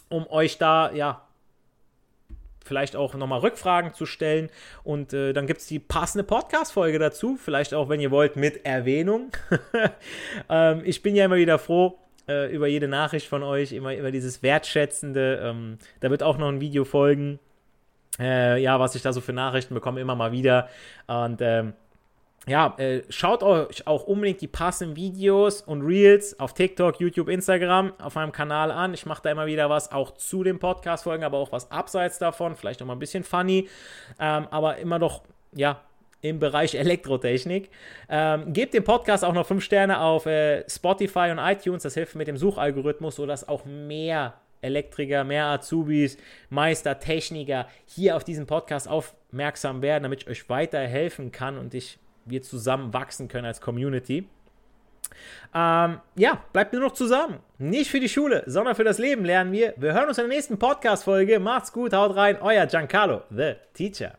um 0.08 0.26
euch 0.28 0.58
da, 0.58 0.90
ja, 0.92 1.24
vielleicht 2.64 2.96
auch 2.96 3.14
nochmal 3.14 3.38
Rückfragen 3.40 3.94
zu 3.94 4.04
stellen. 4.04 4.50
Und 4.82 5.12
äh, 5.12 5.32
dann 5.32 5.46
gibt 5.46 5.60
es 5.60 5.66
die 5.66 5.78
passende 5.78 6.24
Podcast-Folge 6.24 6.98
dazu. 6.98 7.36
Vielleicht 7.36 7.72
auch, 7.72 7.88
wenn 7.88 8.00
ihr 8.00 8.10
wollt, 8.10 8.34
mit 8.36 8.66
Erwähnung. 8.66 9.30
ähm, 10.50 10.82
ich 10.84 11.02
bin 11.02 11.14
ja 11.14 11.26
immer 11.26 11.36
wieder 11.36 11.58
froh, 11.58 11.98
äh, 12.28 12.52
über 12.52 12.66
jede 12.66 12.88
Nachricht 12.88 13.26
von 13.26 13.42
euch, 13.42 13.72
immer 13.72 13.94
über 13.96 14.10
dieses 14.10 14.42
Wertschätzende. 14.42 15.40
Ähm, 15.42 15.78
da 16.00 16.10
wird 16.10 16.22
auch 16.22 16.38
noch 16.38 16.48
ein 16.48 16.60
Video 16.60 16.84
folgen. 16.84 17.38
Äh, 18.18 18.60
ja, 18.62 18.80
was 18.80 18.94
ich 18.94 19.02
da 19.02 19.12
so 19.12 19.20
für 19.20 19.32
Nachrichten 19.32 19.74
bekomme, 19.74 20.00
immer 20.00 20.14
mal 20.14 20.32
wieder. 20.32 20.68
Und 21.06 21.40
ähm, 21.40 21.74
ja, 22.48 22.74
äh, 22.78 23.02
schaut 23.10 23.42
euch 23.42 23.86
auch 23.86 24.04
unbedingt 24.04 24.40
die 24.40 24.48
passenden 24.48 24.96
Videos 24.96 25.60
und 25.60 25.82
Reels 25.82 26.38
auf 26.40 26.54
TikTok, 26.54 26.98
YouTube, 27.00 27.28
Instagram 27.28 27.92
auf 27.98 28.14
meinem 28.14 28.32
Kanal 28.32 28.70
an. 28.70 28.94
Ich 28.94 29.06
mache 29.06 29.22
da 29.22 29.30
immer 29.30 29.46
wieder 29.46 29.68
was, 29.68 29.92
auch 29.92 30.12
zu 30.12 30.42
den 30.42 30.58
Podcast-Folgen, 30.58 31.24
aber 31.24 31.38
auch 31.38 31.52
was 31.52 31.70
abseits 31.70 32.18
davon, 32.18 32.56
vielleicht 32.56 32.80
auch 32.80 32.86
mal 32.86 32.94
ein 32.94 32.98
bisschen 32.98 33.22
funny, 33.22 33.68
ähm, 34.18 34.46
aber 34.50 34.78
immer 34.78 34.98
doch, 34.98 35.22
ja, 35.52 35.80
im 36.20 36.38
Bereich 36.38 36.74
Elektrotechnik. 36.74 37.70
Ähm, 38.08 38.52
gebt 38.52 38.74
dem 38.74 38.84
Podcast 38.84 39.24
auch 39.24 39.32
noch 39.32 39.46
5 39.46 39.62
Sterne 39.62 40.00
auf 40.00 40.26
äh, 40.26 40.68
Spotify 40.68 41.30
und 41.30 41.38
iTunes, 41.38 41.82
das 41.82 41.94
hilft 41.94 42.14
mit 42.14 42.28
dem 42.28 42.36
Suchalgorithmus, 42.36 43.16
sodass 43.16 43.48
auch 43.48 43.64
mehr 43.64 44.34
Elektriker, 44.60 45.24
mehr 45.24 45.46
Azubis, 45.46 46.18
Meister, 46.50 46.98
Techniker 46.98 47.68
hier 47.86 48.16
auf 48.16 48.24
diesen 48.24 48.46
Podcast 48.46 48.88
aufmerksam 48.88 49.82
werden, 49.82 50.02
damit 50.02 50.22
ich 50.22 50.28
euch 50.28 50.48
weiterhelfen 50.48 51.30
kann 51.30 51.58
und 51.58 51.74
ich 51.74 51.98
wir 52.24 52.42
zusammen 52.42 52.92
wachsen 52.92 53.28
können 53.28 53.46
als 53.46 53.60
Community. 53.60 54.28
Ähm, 55.54 56.00
ja, 56.16 56.44
bleibt 56.52 56.72
nur 56.72 56.82
noch 56.82 56.92
zusammen. 56.92 57.38
Nicht 57.56 57.90
für 57.90 58.00
die 58.00 58.08
Schule, 58.08 58.42
sondern 58.46 58.74
für 58.74 58.84
das 58.84 58.98
Leben 58.98 59.24
lernen 59.24 59.52
wir. 59.52 59.74
Wir 59.76 59.94
hören 59.94 60.08
uns 60.08 60.18
in 60.18 60.28
der 60.28 60.34
nächsten 60.36 60.58
Podcast-Folge. 60.58 61.40
Macht's 61.40 61.72
gut, 61.72 61.94
haut 61.94 62.14
rein. 62.14 62.36
Euer 62.42 62.66
Giancarlo, 62.66 63.22
the 63.30 63.54
teacher. 63.72 64.18